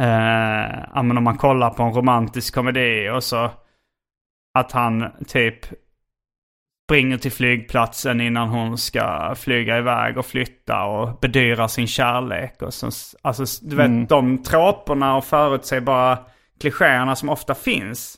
[0.00, 3.50] Eh, ja, men om man kollar på en romantisk komedi och så.
[4.58, 5.66] Att han typ
[6.88, 12.62] springer till flygplatsen innan hon ska flyga iväg och flytta och bedyra sin kärlek.
[12.62, 12.90] Och så,
[13.22, 14.06] alltså, du vet, Mm.
[14.06, 16.18] de tråporna och förutsägbara
[16.60, 18.16] klichéerna som ofta finns.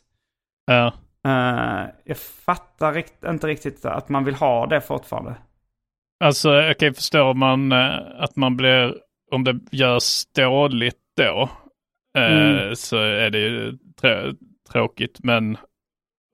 [0.67, 0.87] Ja.
[1.27, 5.35] Eh, jag fattar rikt- inte riktigt att man vill ha det fortfarande.
[6.25, 8.95] Alltså jag kan ju förstå man, eh, att man blir,
[9.31, 11.49] om det görs dåligt då,
[12.19, 12.77] eh, Mm.
[12.77, 14.35] så är det ju trå-
[14.73, 15.19] tråkigt.
[15.23, 15.59] Men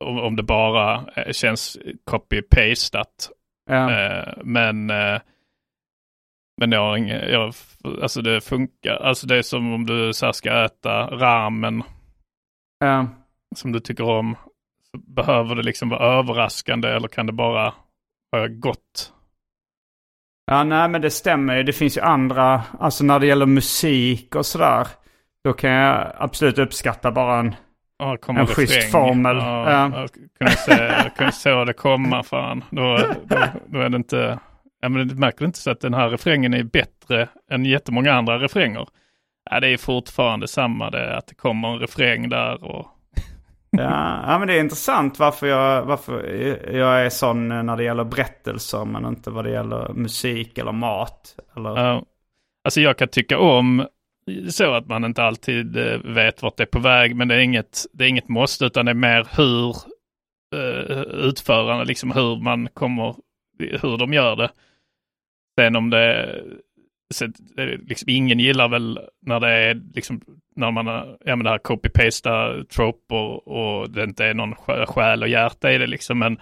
[0.05, 1.79] om, om det bara känns
[2.11, 3.31] copy-pastat.
[3.71, 3.91] Ja.
[3.93, 4.91] Eh, men
[6.67, 7.55] men jag har ingen, jag,
[8.03, 8.97] alltså det funkar.
[8.97, 11.83] Alltså det är som om du så ska äta ramen
[12.79, 13.07] Ja.
[13.57, 14.37] som du tycker om.
[14.99, 17.75] Behöver det liksom vara överraskande eller kan det bara
[18.33, 19.13] vara gott?
[20.47, 21.63] Ja, nej men det stämmer ju.
[21.63, 24.87] Det finns ju andra, alltså när det gäller musik och sådär.
[25.45, 27.55] Då kan jag absolut uppskatta bara en,
[27.99, 28.47] Ja, en refräng.
[28.47, 29.37] schysst formel.
[29.37, 29.91] Ja, Ja.
[30.01, 30.73] Jag kunde se,
[31.05, 32.65] jag kunde se det komma fan.
[32.71, 33.37] Då, då,
[33.67, 34.39] då är det inte,
[34.83, 38.39] ja men du märker inte så att den här refrängen är bättre än jättemånga andra
[38.39, 38.89] refränger.
[39.51, 42.87] Ja, det är fortfarande samma det, att det kommer en refräng där och
[43.71, 46.27] Ja, ja, men det är intressant varför jag, varför
[46.73, 51.37] jag är sån när det gäller berättelser men inte vad det gäller musik eller mat.
[51.57, 51.71] Eller...
[51.71, 52.03] Ja.
[52.65, 53.87] Alltså jag kan tycka om
[54.51, 57.39] så att man inte alltid eh, vet vart det är på väg, men det är
[57.39, 59.77] inget, det är inget måste, utan det är mer hur
[60.55, 63.15] uh, utförarna, liksom hur man kommer,
[63.59, 64.51] hur de gör det.
[65.61, 66.41] Sen om det,
[67.15, 67.25] så
[67.57, 70.21] är liksom, ingen gillar väl när det är liksom,
[70.57, 74.87] när man, har- ja men det här copy-pasta troper och det inte är någon sjä-
[74.87, 76.39] själ och hjärta i det liksom, men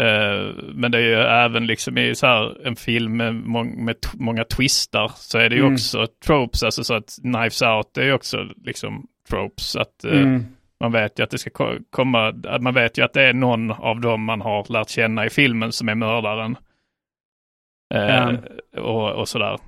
[0.00, 4.44] Eh, men det är ju även liksom i så här en film med, med många
[4.44, 5.72] twistar så är det ju Mm.
[5.74, 9.76] också tropes, alltså så att Knives Out är ju också liksom tropes.
[9.76, 10.44] Att eh, Mm.
[10.80, 13.70] man vet ju att det ska ko- komma, man vet ju att det är någon
[13.70, 16.56] av dem man har lärt känna i filmen som är mördaren.
[17.94, 18.34] Eh,
[18.76, 19.58] och, och sådär.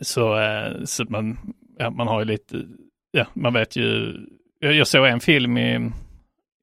[0.00, 1.38] Så, eh, så man,
[1.78, 2.66] ja, man har ju lite,
[3.10, 4.16] ja, man vet ju,
[4.58, 5.90] jag, jag såg en film i,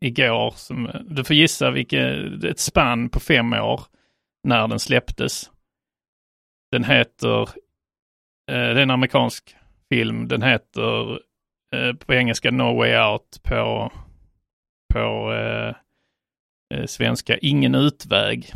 [0.05, 3.81] igår som, du får gissa vilket, ett spann på fem år
[4.43, 5.51] när den släpptes.
[6.71, 7.47] Den heter, eh,
[8.47, 9.55] det är en amerikansk
[9.89, 11.19] film, den heter
[11.75, 13.91] eh, på engelska No Way Out på,
[14.93, 15.75] på eh,
[16.73, 18.53] eh, svenska Ingen utväg.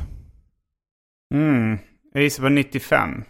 [1.34, 1.80] Mm.
[2.14, 3.24] Jag gissar på 95.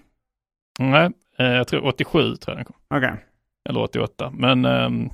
[0.80, 2.76] Nej, eh, jag tror 87 tror jag den kom.
[2.98, 3.14] Okej.
[3.70, 4.32] Eller 88.
[4.36, 5.10] Men, ehm,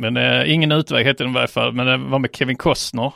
[0.00, 1.72] men eh, Ingen utväg hette den i varje fall.
[1.72, 3.12] Men det var med Kevin Costner.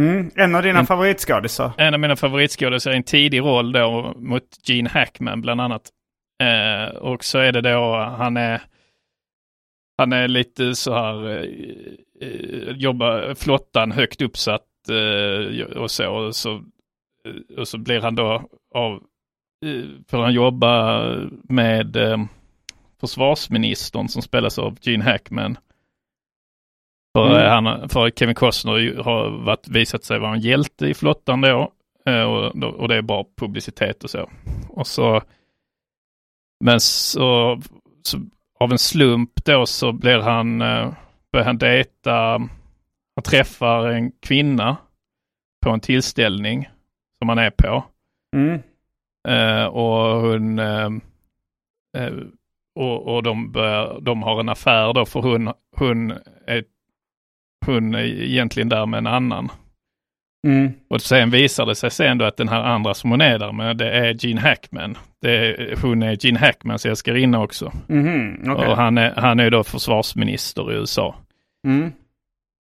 [0.00, 0.30] Mm.
[0.34, 1.72] En av dina favoritskådisar.
[1.78, 5.90] En av mina favoritskådisar i en tidig roll då mot Gene Hackman bland annat.
[6.42, 8.62] Eh, och så är det då, han är,
[9.98, 11.44] han är lite så här, eh,
[12.20, 16.10] eh, jobbar flottan högt uppsatt eh, och så.
[16.10, 16.60] Och så, eh,
[17.58, 18.92] och så blir han då av,
[19.66, 21.02] eh, får han jobba
[21.42, 22.24] med eh,
[23.00, 25.56] försvarsministern som spelas av Gene Hackman.
[27.18, 27.42] För, Mm.
[27.42, 31.72] eh, han, för Kevin Costner har varit, visat sig vara en hjälte i flottan då.
[32.06, 34.30] eh, Och, och det är bra publicitet och så.
[34.68, 35.22] Och så
[36.64, 37.60] men så,
[38.02, 38.18] så
[38.60, 40.92] av en slump då så blir han, eh,
[41.32, 42.14] börjar han dejta,
[43.16, 44.76] han träffar en kvinna
[45.66, 46.68] på en tillställning
[47.24, 47.84] som han är på.
[48.36, 48.62] Mm.
[49.28, 50.90] Eh, och hon eh,
[51.96, 52.12] eh,
[52.74, 56.10] och, och de, börjar, de har en affär då för hon, hon,
[56.46, 56.64] är,
[57.66, 59.48] hon är egentligen där med en annan.
[60.46, 60.72] Mm.
[60.90, 63.52] Och sen visar det sig sen då att den här andra som hon är där
[63.52, 64.98] med, det är Gene Hackman.
[65.20, 67.72] Det är, hon är Gene Hackmans älskarinna också.
[67.88, 68.68] Mhm, okej.
[68.68, 71.14] Och han är, han är då försvarsminister i USA.
[71.66, 71.92] Mm.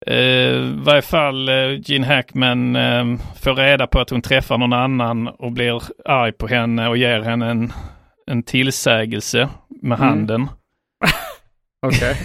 [0.07, 3.05] I varje fall eh, Gene Hackman eh,
[3.43, 7.21] får reda på att hon träffar någon annan och blir arg på henne och ger
[7.21, 7.73] henne en,
[8.27, 9.49] en tillsägelse
[9.83, 10.09] med Mm.
[10.09, 10.49] handen.
[11.87, 12.17] Okej.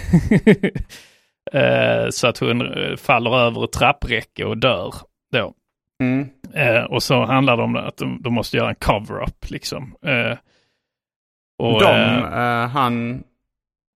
[1.52, 2.62] eh, så att hon
[2.96, 4.94] faller över ett trappräcke och dör
[5.32, 5.54] då.
[6.02, 6.28] Mm.
[6.90, 9.94] Och så handlar det om att de, de måste göra en cover-up liksom.
[11.58, 12.22] Och, De,
[12.72, 13.22] han...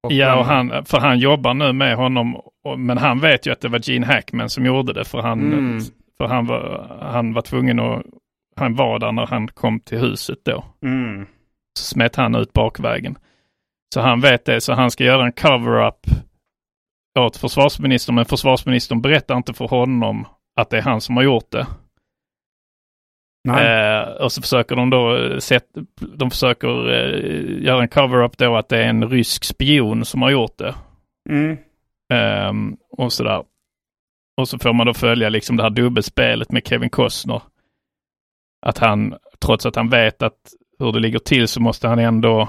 [0.02, 2.36] och Ja, och han, för han jobbar nu med honom.
[2.64, 5.04] Och, men han vet ju att det var Gene Hackman som gjorde det.
[5.04, 5.80] För han, Mm.
[6.18, 8.02] för han, var, han var tvungen att...
[8.56, 10.64] Han var där när han kom till huset då.
[10.84, 11.26] Mm.
[11.78, 13.18] Så smet han ut bakvägen.
[13.94, 16.06] Så han vet det, så han ska göra en cover-up
[17.18, 18.14] åt försvarsministern.
[18.14, 20.26] Men försvarsministern berättar inte för honom
[20.60, 21.66] att det är han som har gjort det.
[23.48, 25.64] Eh, och så försöker de då eh, sätt,
[26.16, 30.30] de försöker eh, göra en cover-up då att det är en rysk spion som har
[30.30, 30.74] gjort det.
[31.30, 31.56] Mm.
[32.12, 33.44] Ehm, och sådär.
[34.36, 37.42] och så får man då följa liksom det här dubbelspelet med Kevin Costner.
[38.66, 40.38] Att han, trots att han vet att
[40.78, 42.48] hur det ligger till så måste han ändå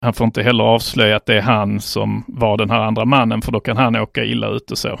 [0.00, 3.42] han får inte heller avslöja att det är han som var den här andra mannen
[3.42, 4.98] för då kan han åka illa ut och så.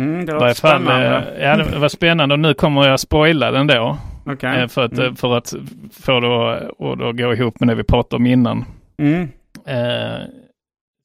[0.00, 1.32] Mm, det fall, spännande.
[1.36, 3.98] eh, ja, det var spännande och nu kommer jag spoila den då.
[4.26, 4.60] Okej.
[4.60, 5.16] Eh, För, att, eh, Mm.
[5.16, 5.54] för att
[5.92, 8.64] få det att gå ihop med det vi pratade om innan.
[8.98, 9.28] Mm.
[9.66, 10.26] Eh,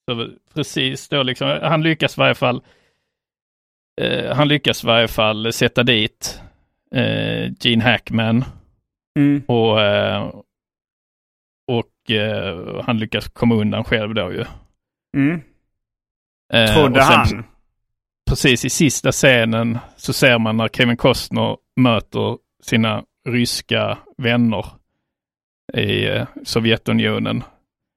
[0.09, 2.61] så precis då liksom, han lyckas i varje fall
[4.01, 6.41] eh, han lyckas i varje fall sätta dit
[6.95, 8.43] eh, Gene Hackman
[9.19, 9.41] Mm.
[9.47, 9.79] och,
[11.67, 12.11] och
[12.85, 14.45] han lyckas komma undan själv då ju.
[15.17, 15.41] Mm.
[16.73, 17.43] Trodde sen- han.
[18.31, 24.65] Precis i sista scenen så ser man när Kevin Costner möter sina ryska vänner
[25.73, 27.43] i eh, Sovjetunionen.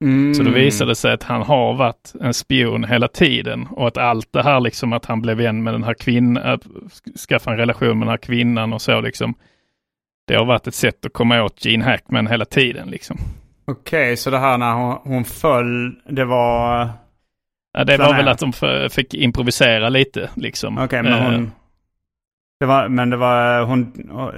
[0.05, 0.35] Mm.
[0.35, 3.97] Så då visade det sig att han har varit en spion hela tiden och att
[3.97, 6.62] allt det här liksom att han blev vän med den här kvinnan, att
[7.28, 9.35] skaffa en relation med den här kvinnan och så liksom.
[10.26, 13.18] Det har varit ett sätt att komma åt Gene Hackman hela tiden liksom.
[13.64, 16.89] Okej, så det här när hon, hon föll, det var...
[17.75, 18.53] Ja, det var väl att de
[18.91, 20.79] fick improvisera lite liksom.
[20.79, 21.53] Okej, men Eh, hon...
[22.61, 23.93] Det var, men det var, hon,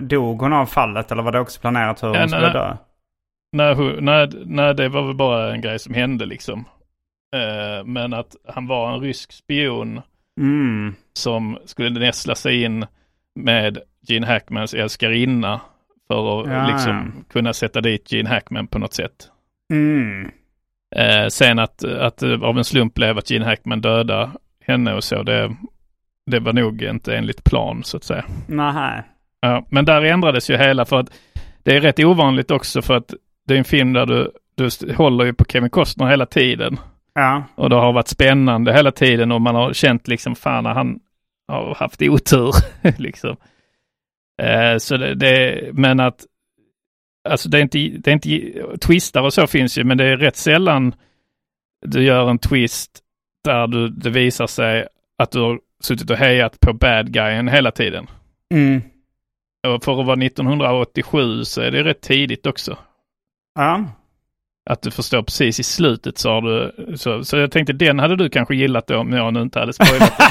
[0.09, 2.77] dog hon av fallet eller var det också planerat hur Ja, hon skulle dö?
[3.53, 6.65] Nej, nej, nej, det var väl bara en grej som hände liksom.
[7.35, 10.01] Eh, men att han var en rysk spion
[10.41, 10.95] Mm.
[11.13, 12.87] som skulle näsla sig in
[13.35, 13.79] med
[14.09, 15.61] Gene Hackmans älskarinna
[16.09, 19.13] för att Ja, liksom kunna sätta dit Gene Hackman på något sätt.
[19.73, 20.31] Mm.
[20.97, 25.05] Eh, sen att, att det av en slump blev att Gene Hackman döda henne och
[25.05, 25.57] så, det,
[26.27, 28.25] det var nog inte enligt plan så att säga.
[28.47, 29.05] Nähä.
[29.41, 31.11] Ja, men där ändrades ju hela för att
[31.63, 33.15] det är rätt ovanligt också för att
[33.47, 36.79] det är en film där du, du håller ju på Kevin Costner hela tiden.
[37.15, 37.43] Ja.
[37.55, 41.01] Och det har varit spännande hela tiden och man har känt liksom fan han
[41.49, 42.55] har haft otur.
[42.99, 43.37] liksom.
[44.43, 46.25] Eh, så det, det, men att
[47.27, 50.17] alltså det är inte, det är inte, twistar och så finns ju, men det är
[50.17, 50.95] rätt sällan
[51.87, 53.03] du gör en twist
[53.45, 54.87] där du, det visar sig
[55.19, 58.07] att du har suttit och hejat på bad guyen hela tiden.
[58.55, 58.83] Mm.
[59.69, 62.79] Och för att vara 1987 så är det rätt tidigt också.
[63.55, 63.85] Ja.
[64.71, 68.17] Att du förstår precis i slutet så har du, så, så jag tänkte den hade
[68.17, 70.13] du kanske gillat då om jag nu inte hade spoilat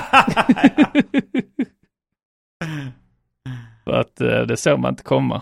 [3.83, 5.41] För att eh, det såg man inte komma.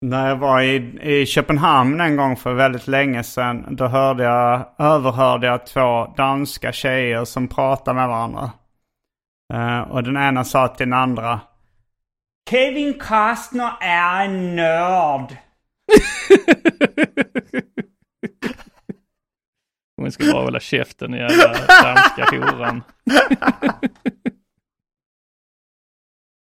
[0.00, 4.74] När jag var i, i Köpenhamn en gång för väldigt länge sedan, då hörde jag,
[4.78, 8.50] överhörde jag två danska tjejer som pratade med varandra.
[9.54, 11.40] Eh, och den ena sa till den andra
[12.50, 15.36] Kevin Costner är en nörd.
[19.96, 22.82] Hon ska bara hålla käften i jävla danska horan.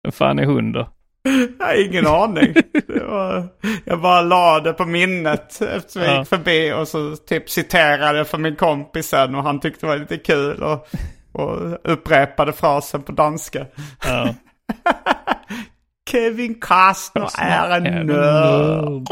[0.02, 0.93] Vem fan är hon då?
[1.58, 2.54] Jag har ingen aning.
[2.88, 3.48] Var,
[3.84, 6.18] jag bara la det på minnet eftersom jag Ja.
[6.18, 9.96] gick förbi och så typ citerade för min kompis sen och han tyckte det var
[9.98, 10.86] lite kul och,
[11.32, 13.66] och upprepade frasen på danska.
[14.06, 14.34] Ja.
[16.10, 19.02] Kevin Costner är en nörd.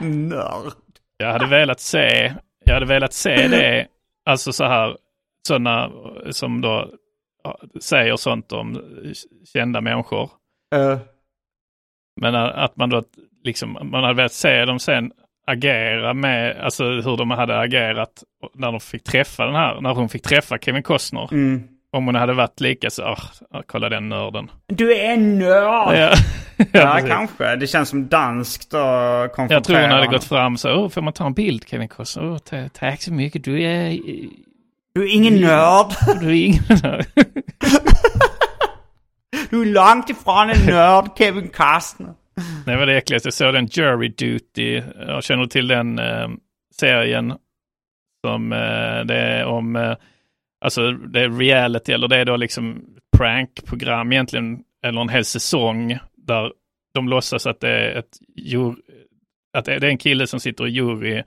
[0.00, 0.72] nörd.
[1.16, 2.34] Jag hade velat se,
[2.64, 3.86] jag hade velat se det,
[4.26, 4.96] alltså så här,
[5.48, 5.90] sådana
[6.30, 6.88] som då
[7.80, 8.82] säger sånt om
[9.52, 10.30] kända människor.
[10.74, 10.98] Eh,
[12.20, 13.02] Men att man då
[13.44, 15.12] liksom, man hade velat se dem sen
[15.46, 18.22] agera med, alltså hur de hade agerat
[18.54, 21.28] när de fick träffa den här, när hon fick träffa Kevin Costner.
[21.32, 21.62] mm.
[21.92, 23.18] Om hon hade varit lika så, oh,
[23.66, 24.50] kolla den nörden.
[24.66, 25.96] Du är en nörd.
[25.96, 26.14] Ja,
[26.72, 27.10] Ja, precis.
[27.10, 27.56] kanske.
[27.56, 31.12] Det känns som danskt och Jag tror hon hade gått fram så, oh, får man
[31.12, 32.24] ta en bild Kevin Costner?
[32.34, 33.98] Oh, ta, tack så mycket, du är...
[34.94, 35.86] Du är ingen nörd.
[36.20, 37.06] Du är ingen nörd.
[39.50, 42.14] Du är långt ifrån en nörd, Kevin Costner.
[42.66, 43.26] Det var det äckligaste.
[43.26, 44.82] Jag såg den Jury Duty.
[45.06, 46.28] Jag känner till den eh,
[46.74, 47.34] serien.
[48.26, 49.96] Som eh, det är om, eh,
[50.64, 52.84] alltså det är reality eller det är då liksom
[53.16, 54.58] prankprogram egentligen.
[54.84, 56.52] Eller en hel säsong där
[56.94, 58.76] de låtsas att det är ett jur,
[59.58, 61.22] att det är en kille som sitter i jury.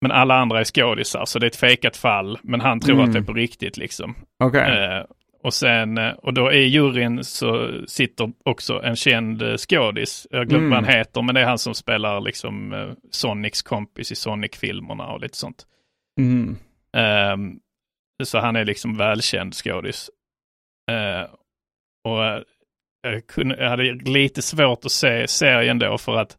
[0.00, 2.38] Men alla andra är skådisar så det är ett fejkat fall.
[2.42, 3.06] Men han tror Mm.
[3.06, 4.14] att det är på riktigt liksom.
[4.44, 5.04] Okej.
[5.42, 10.26] Och sen, eh, och då i juryn så sitter också en känd eh, skådis.
[10.30, 10.76] Jag glömmer Mm.
[10.76, 15.06] vad han heter, men det är han som spelar liksom eh, Sonics kompis i Sonic-filmerna
[15.06, 15.66] och lite sånt.
[16.20, 16.56] Mm.
[16.96, 17.58] Ehm,
[18.24, 20.10] så han är liksom välkänd skådis.
[20.90, 21.22] Eh,
[22.04, 22.44] och
[23.02, 26.36] jag, kunde, jag hade lite svårt att se serien då för att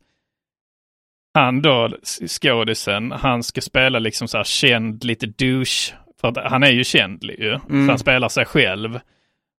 [1.34, 1.90] han då,
[2.28, 6.84] skådisen, han ska spela liksom så här känd lite douche För att han är ju
[6.84, 7.60] känd ju.
[7.69, 7.89] Mm.
[7.89, 8.99] Han spelar sig själv.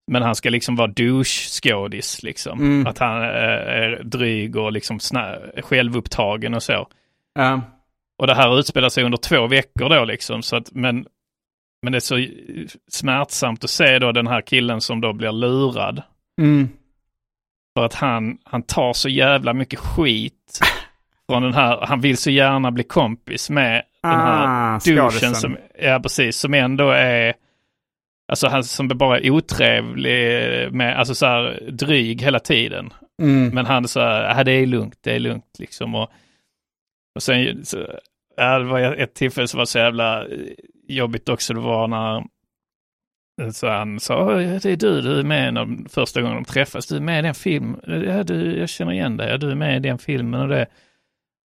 [0.07, 2.61] Men han ska liksom vara douche-skådis liksom.
[2.61, 2.87] Mm.
[2.87, 4.99] Att han eh, är dryg och liksom
[5.63, 6.89] självupptagen och så.
[7.35, 7.61] Ja.
[8.19, 10.43] Och det här utspelar sig under två veckor då liksom.
[10.43, 11.07] Så att, men,
[11.83, 12.27] men det är så
[12.91, 16.03] smärtsamt att se då den här killen som då blir lurad.
[16.41, 16.69] Mm.
[17.79, 20.61] För att han, han tar så jävla mycket skit
[21.31, 25.57] från den här, han vill så gärna bli kompis med den här Ah, douchen som,
[25.79, 27.35] ja precis, som ändå är,
[28.29, 30.13] alltså han som bara är otrevlig
[30.73, 32.93] med, alltså så här dryg hela tiden.
[33.23, 33.49] Mm.
[33.55, 35.95] Men han så här, ja det är lugnt, det är lugnt liksom.
[35.95, 36.11] Och,
[37.15, 37.87] och sen, så,
[38.37, 40.39] ja, det var ett tillfälle som var så jävla eh,
[40.89, 42.25] jobbigt också, det var när
[43.53, 46.87] så han sa, "Oj, det är du, du är med när, första gången de träffas,
[46.87, 49.55] du är med i den filmen, ja, du, jag känner igen dig, ja, du är
[49.55, 50.67] med i den filmen och det.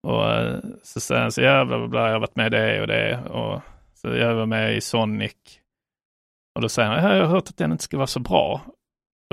[0.07, 2.81] Och eh, så säger han så, ja, bla, bla, jag har varit med i det
[2.81, 3.19] och det.
[3.31, 3.61] Och
[3.95, 5.33] så jag var med i Sonic.
[6.55, 8.61] Och då säger han, ja, jag har hört att den inte ska vara så bra.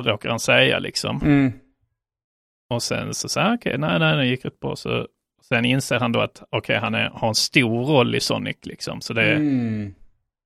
[0.02, 1.22] Råkar han säga liksom.
[1.22, 1.52] Mm.
[2.74, 4.76] Och sen så säger han, okej, nej, nej, det gick rätt bra.
[4.76, 5.08] Så,
[5.42, 9.02] sen inser han då att, okej, han är, har en stor roll i Sonic liksom.
[9.02, 9.94] Så det, Mm.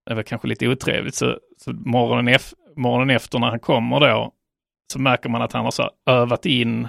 [0.05, 1.15] det var kanske lite otrevligt.
[1.15, 2.39] Så, så morgonen,
[2.75, 4.31] morgonen efter när han kommer då,
[4.93, 6.87] så märker man att han har så övat in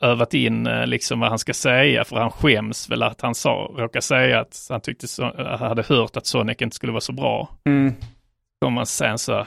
[0.00, 3.70] övat in eh, liksom vad han ska säga, för han skäms väl att han sa,
[3.76, 7.48] råkar säga att han tyckte så, hade hört att Sonic inte skulle vara så bra.
[7.66, 7.94] Mm.
[8.60, 9.46] Kommer han sen så,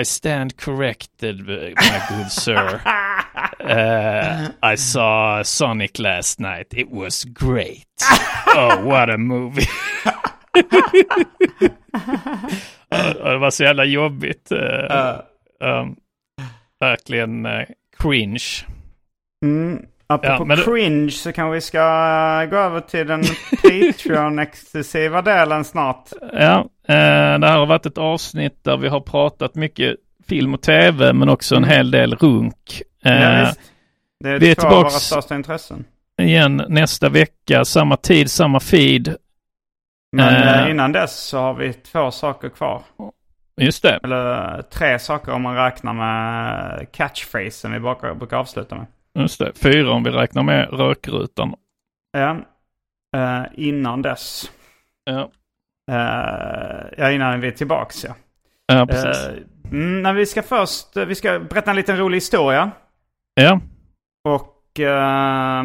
[0.00, 1.74] I stand corrected my
[2.10, 2.80] good sir.
[3.64, 7.86] Uh, I saw Sonic last night, it was great.
[8.56, 9.66] Oh, what a movie.
[13.22, 14.52] Det var så jävla jobbigt.
[14.52, 15.18] eh,
[15.60, 15.96] um,
[16.80, 17.66] verkligen eh,
[17.98, 18.66] cringe.
[19.44, 19.82] Mm.
[20.06, 21.78] Apropå Ja, cringe så kanske vi ska
[22.50, 23.22] gå över till den
[23.62, 26.08] Patreon-exklusiva delen snart.
[26.32, 26.58] Ja,
[26.88, 29.96] eh, det här har varit ett avsnitt där vi har pratat mycket
[30.28, 32.82] film och tv men också en hel del runk.
[33.04, 33.60] Eh, Ja, visst.
[34.24, 35.84] Det är vi är två av våra största intressen.
[36.22, 39.16] igen nästa vecka, samma tid, samma feed.
[40.16, 40.64] Men Eh.
[40.64, 42.82] eh, innan dess så har vi två saker kvar.
[43.60, 44.00] Just det.
[44.02, 48.86] Eller eh, tre saker om man räknar med catchphrasen vi brukar avsluta med.
[49.18, 49.52] Just det.
[49.54, 51.54] Fyra om vi räknar med rökrutan.
[52.12, 52.36] Ja.
[53.16, 54.50] Eh, innan dess.
[55.04, 55.30] Ja,
[55.90, 58.14] Eh, ja, innan vi är tillbaks ja.
[58.66, 59.26] ja precis.
[59.28, 59.34] Eh,
[59.72, 62.70] mm, vi ska först, vi ska berätta en liten rolig historia.
[63.34, 63.60] ja,
[64.28, 65.64] Och, eh,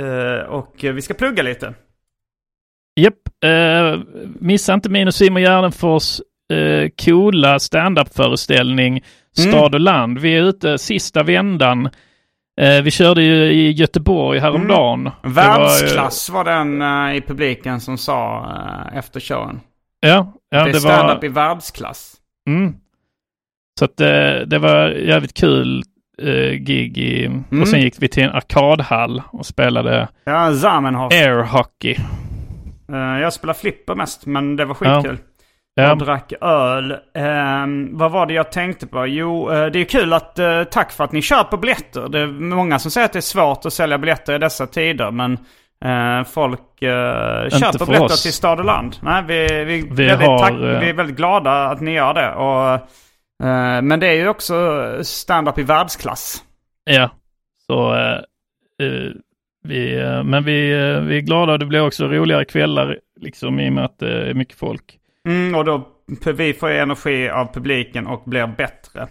[0.00, 1.74] eh, och vi ska plugga lite.
[3.00, 3.44] japp.
[3.44, 4.00] Eh,
[4.40, 6.20] missa inte min och Simon Gärdenfors
[6.52, 9.04] eh, coola standup-föreställning
[9.36, 10.18] Stad och land.
[10.18, 11.88] Vi är ute sista vändan.
[12.60, 15.04] Eh, vi körde ju i Göteborg häromdagen.
[15.04, 18.46] Det ju- Världsklass var, den eh, i publiken som sa
[18.90, 19.60] eh, efter showen.
[20.00, 21.24] Ja, ja det är det var...
[21.24, 22.14] i världsklass.
[22.48, 22.74] Mm.
[23.78, 25.82] Så att det, det var jävligt kul
[26.58, 26.98] gig.
[26.98, 27.62] I, Mm.
[27.62, 31.12] Och sen gick vi till en arkadhall och spelade Ja, Zamenhof.
[31.12, 31.96] airhockey.
[32.92, 35.18] Eh, jag spelar flipper mest, men det var skitkul.
[35.20, 35.33] Ja.
[35.76, 36.96] Jag drack öl.
[37.14, 39.06] Ehm, vad var det jag tänkte på?
[39.06, 42.08] Jo, eh, det är kul att, eh, tack för att ni köper biljetter.
[42.08, 45.10] Det är många som säger att det är svårt att sälja biljetter i dessa tider,
[45.10, 45.32] men
[45.84, 46.88] eh, folk uh,
[47.48, 48.22] köper biljetter oss.
[48.22, 48.96] till stad och land.
[49.02, 52.34] Nej, vi, vi, Vi väldigt har, tack, vi är väldigt glada att ni gör det.
[52.34, 52.88] Och,
[53.84, 54.54] men det är ju också
[55.02, 56.42] stand-up i världsklass.
[56.84, 57.10] Ja,
[57.66, 57.96] så
[59.68, 60.68] vi, men vi,
[61.06, 64.30] vi är glada och det blir också roligare kvällar liksom i och med att det
[64.30, 64.98] är mycket folk.
[65.28, 65.88] Mm, och då
[66.36, 69.08] vi får energi av publiken och blir bättre.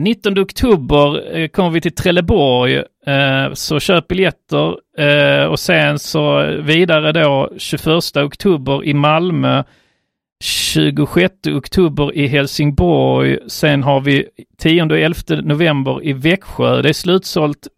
[0.00, 2.76] 19 oktober eh, kommer vi till Trelleborg,
[3.06, 9.64] eh, så köp biljetter eh, och sen så vidare då 21 oktober i Malmö,
[10.44, 14.26] 26 oktober i Helsingborg, sen har vi
[14.58, 16.82] 10 och 11 november i Växjö.
[16.82, 17.68] Det är slutsålt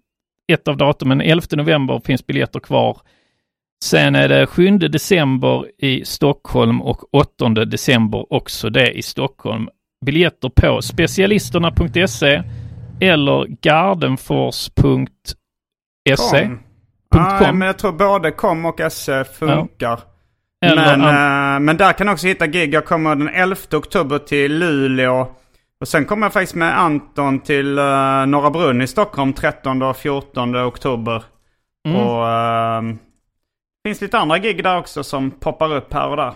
[0.53, 3.01] ett av datumen, 11 november finns biljetter kvar.
[3.83, 9.69] Sen är det 7 december i Stockholm och 8 december också det i Stockholm.
[10.07, 12.43] Biljetter på specialisterna.se
[13.01, 16.51] eller gardenfors.se.
[17.15, 20.01] Ja, men jag tror både kom och SE funkar.
[20.65, 22.75] Eller Men, an- eh, men där kan också hitta gig.
[22.75, 25.27] Jag kommer den 11 oktober till Luleå.
[25.81, 29.97] Och sen kommer jag faktiskt med Anton till uh, Norra Brunn i Stockholm 13 och
[29.97, 31.23] 14 oktober.
[31.89, 32.01] Mm.
[32.01, 32.97] Och uh, det
[33.83, 36.35] finns lite andra gig där också som poppar upp här och där.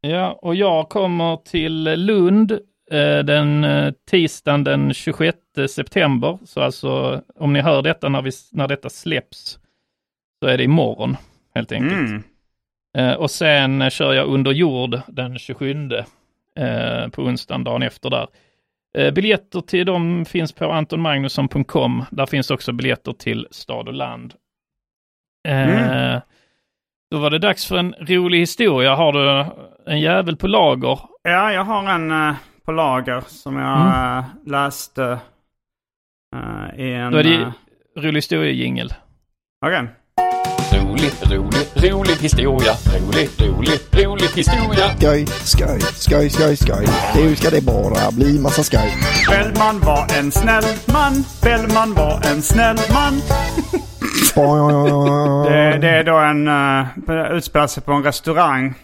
[0.00, 2.52] Ja, och jag kommer till Lund
[2.90, 5.38] eh, den eh, tisdagen den 26
[5.68, 6.38] september.
[6.44, 9.58] Så alltså om ni hör detta när, vi, när detta släpps
[10.42, 11.16] så är det imorgon
[11.54, 12.10] helt enkelt.
[12.10, 12.22] Mm.
[12.96, 15.90] Eh, och sen eh, kör jag Under jord den 27
[16.58, 18.26] eh, på onsdagen, dagen efter där.
[18.98, 22.04] Eh, biljetter till dem finns på antonmagnusson.com.
[22.10, 24.34] Där finns också biljetter till Stad och land.
[25.48, 26.20] Mm.
[27.10, 28.94] Då var det dags för en rolig historia.
[28.94, 29.46] Har du
[29.92, 30.98] en jävel på lager?
[31.22, 32.34] Ja, jag har en eh,
[32.66, 34.18] på lager som jag Mm.
[34.18, 35.18] eh, läste
[36.36, 37.12] eh, i en...
[37.12, 37.52] Då är det
[38.00, 38.92] rolig historia-jingel.
[39.66, 39.88] Okej.
[40.72, 42.72] Rolig, rolig, rolig historia.
[43.00, 44.88] Rolig, rolig, rolig historia.
[44.96, 46.86] Skoj, skoj, skoj, skoj, skoj.
[47.16, 48.92] Nu ska det bara bli massa skoj.
[49.30, 51.12] Bellman var en snäll man.
[51.42, 53.14] Bellman var en snäll man.
[55.44, 56.48] Det, det är då en...
[56.48, 58.74] Uh, utspelar sig på en restaurang.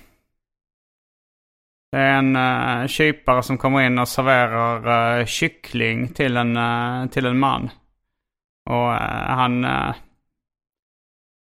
[1.92, 7.06] Det är en uh, kypare som kommer in och serverar uh, kyckling till en, uh,
[7.06, 7.70] till en man.
[8.70, 8.92] Och
[9.36, 9.94] han uh,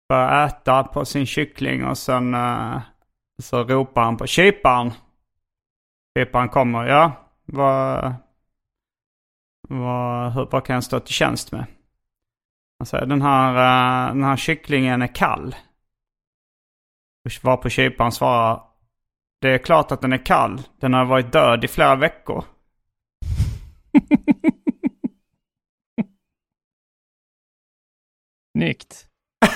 [0.10, 2.36] börjar äta på sin kyckling och sen
[3.42, 4.92] så ropar han på kyparen.
[6.18, 6.86] Kyparen kommer.
[6.86, 7.12] Ja,
[7.46, 8.14] vad,
[9.70, 11.66] vad, hur, vad kan jag stå till tjänst med?
[12.86, 15.56] Säger den här, eh, den här kycklingen är kall.
[17.42, 18.62] Varpå kyparen svarar.
[19.42, 20.62] Det är klart att den är kall.
[20.80, 22.46] Den har varit död i flera veckor.
[28.58, 29.08] Snyggt.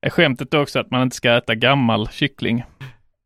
[0.00, 2.64] är skämtet också att man inte ska äta gammal kyckling?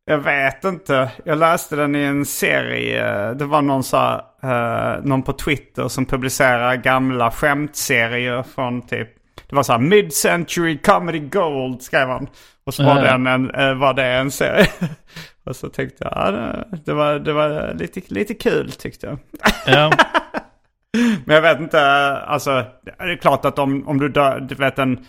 [0.08, 1.10] Jag vet inte.
[1.24, 3.34] Jag läste den i en serie.
[3.34, 9.08] Det var någon, så eh, någon på Twitter som publicerar gamla skämtserier från typ...
[9.48, 12.28] Det var så här Mid-Century Comedy Gold skrev han.
[12.66, 13.02] Och så var, Ja.
[13.02, 14.66] den en, eh, var det en serie.
[15.44, 19.18] och så tyckte jag, ja, det, det var, det var lite, lite kul tyckte jag.
[19.66, 19.92] Ja.
[21.24, 21.80] Men jag vet inte,
[22.16, 25.06] alltså det är klart att om, om du dör, du vet en,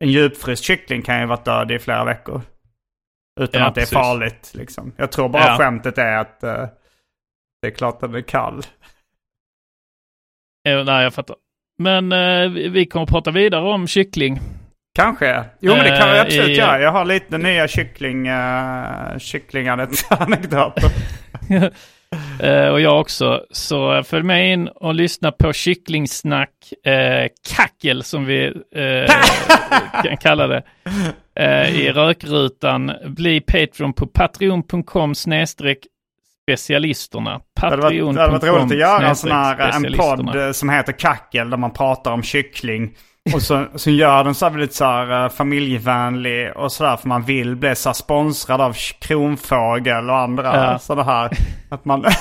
[0.00, 2.40] en djupfryst kyckling kan ju vara död i flera veckor.
[3.40, 3.92] Utan Ja, att det är precis.
[3.98, 4.92] farligt liksom.
[4.96, 5.56] Jag tror bara Ja.
[5.58, 6.66] skämtet är att eh,
[7.62, 8.62] det är klart att den är kall.
[10.68, 11.36] Eh, nej, jag fattar.
[11.78, 14.40] Men eh, vi kommer att prata vidare om kyckling.
[14.96, 15.44] Kanske.
[15.60, 16.80] Jo men det kan vi Eh, absolut i- göra.
[16.80, 20.90] Jag har lite nya kyckling, uh, kycklinganekdoter.
[22.40, 23.44] Eh, och jag också.
[23.50, 29.12] Så följ med in och lyssna på kycklingsnack, eh, kackel som vi eh,
[30.04, 30.62] kan kalla det,
[31.36, 32.92] eh, i rökrutan.
[33.06, 35.78] Bli Patreon på patreon.com snedstreck
[36.42, 37.40] specialisterna.
[37.62, 40.32] Varit, det hade varit roligt att göra en sån här en specialisterna.
[40.32, 42.94] podd eh, som heter Kackel där man pratar om kyckling.
[43.34, 47.08] Och så, så gör den så här väldigt så här eh, familjevänlig och sådär för
[47.08, 50.78] man vill bli så här sponsrad av Kronfågel och andra Ja.
[50.78, 51.30] sådana här.
[51.70, 52.04] Att man...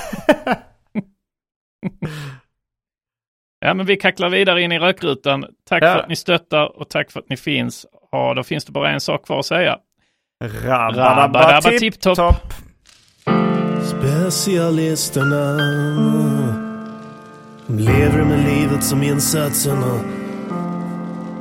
[3.59, 5.45] Ja, men vi kacklar vidare in i rökrutan.
[5.69, 5.93] Tack Ja.
[5.93, 7.85] för att ni stöttar och tack för att ni finns.
[8.13, 9.77] Ja, då finns det bara en sak kvar att säga.
[10.43, 12.53] Rabba-dabba tipp-topp.
[13.83, 15.57] Specialisterna
[17.67, 19.99] lever med livet som insatserna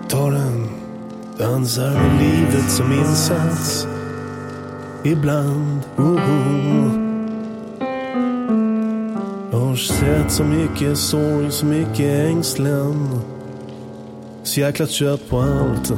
[0.09, 0.69] tar en
[1.39, 3.86] dansar med livet som insats
[5.05, 5.81] ibland.
[5.97, 6.99] Oh, oh.
[9.53, 13.20] Jag har sett så mycket sorg, så mycket ängslan.
[14.43, 15.93] Så jäkla trött på allt.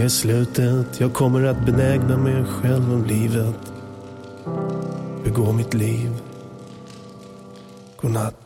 [0.00, 3.72] Är slutet, jag kommer att benägna mig själv om livet.
[5.24, 6.10] Begå mitt liv.
[7.96, 8.45] Godnatt.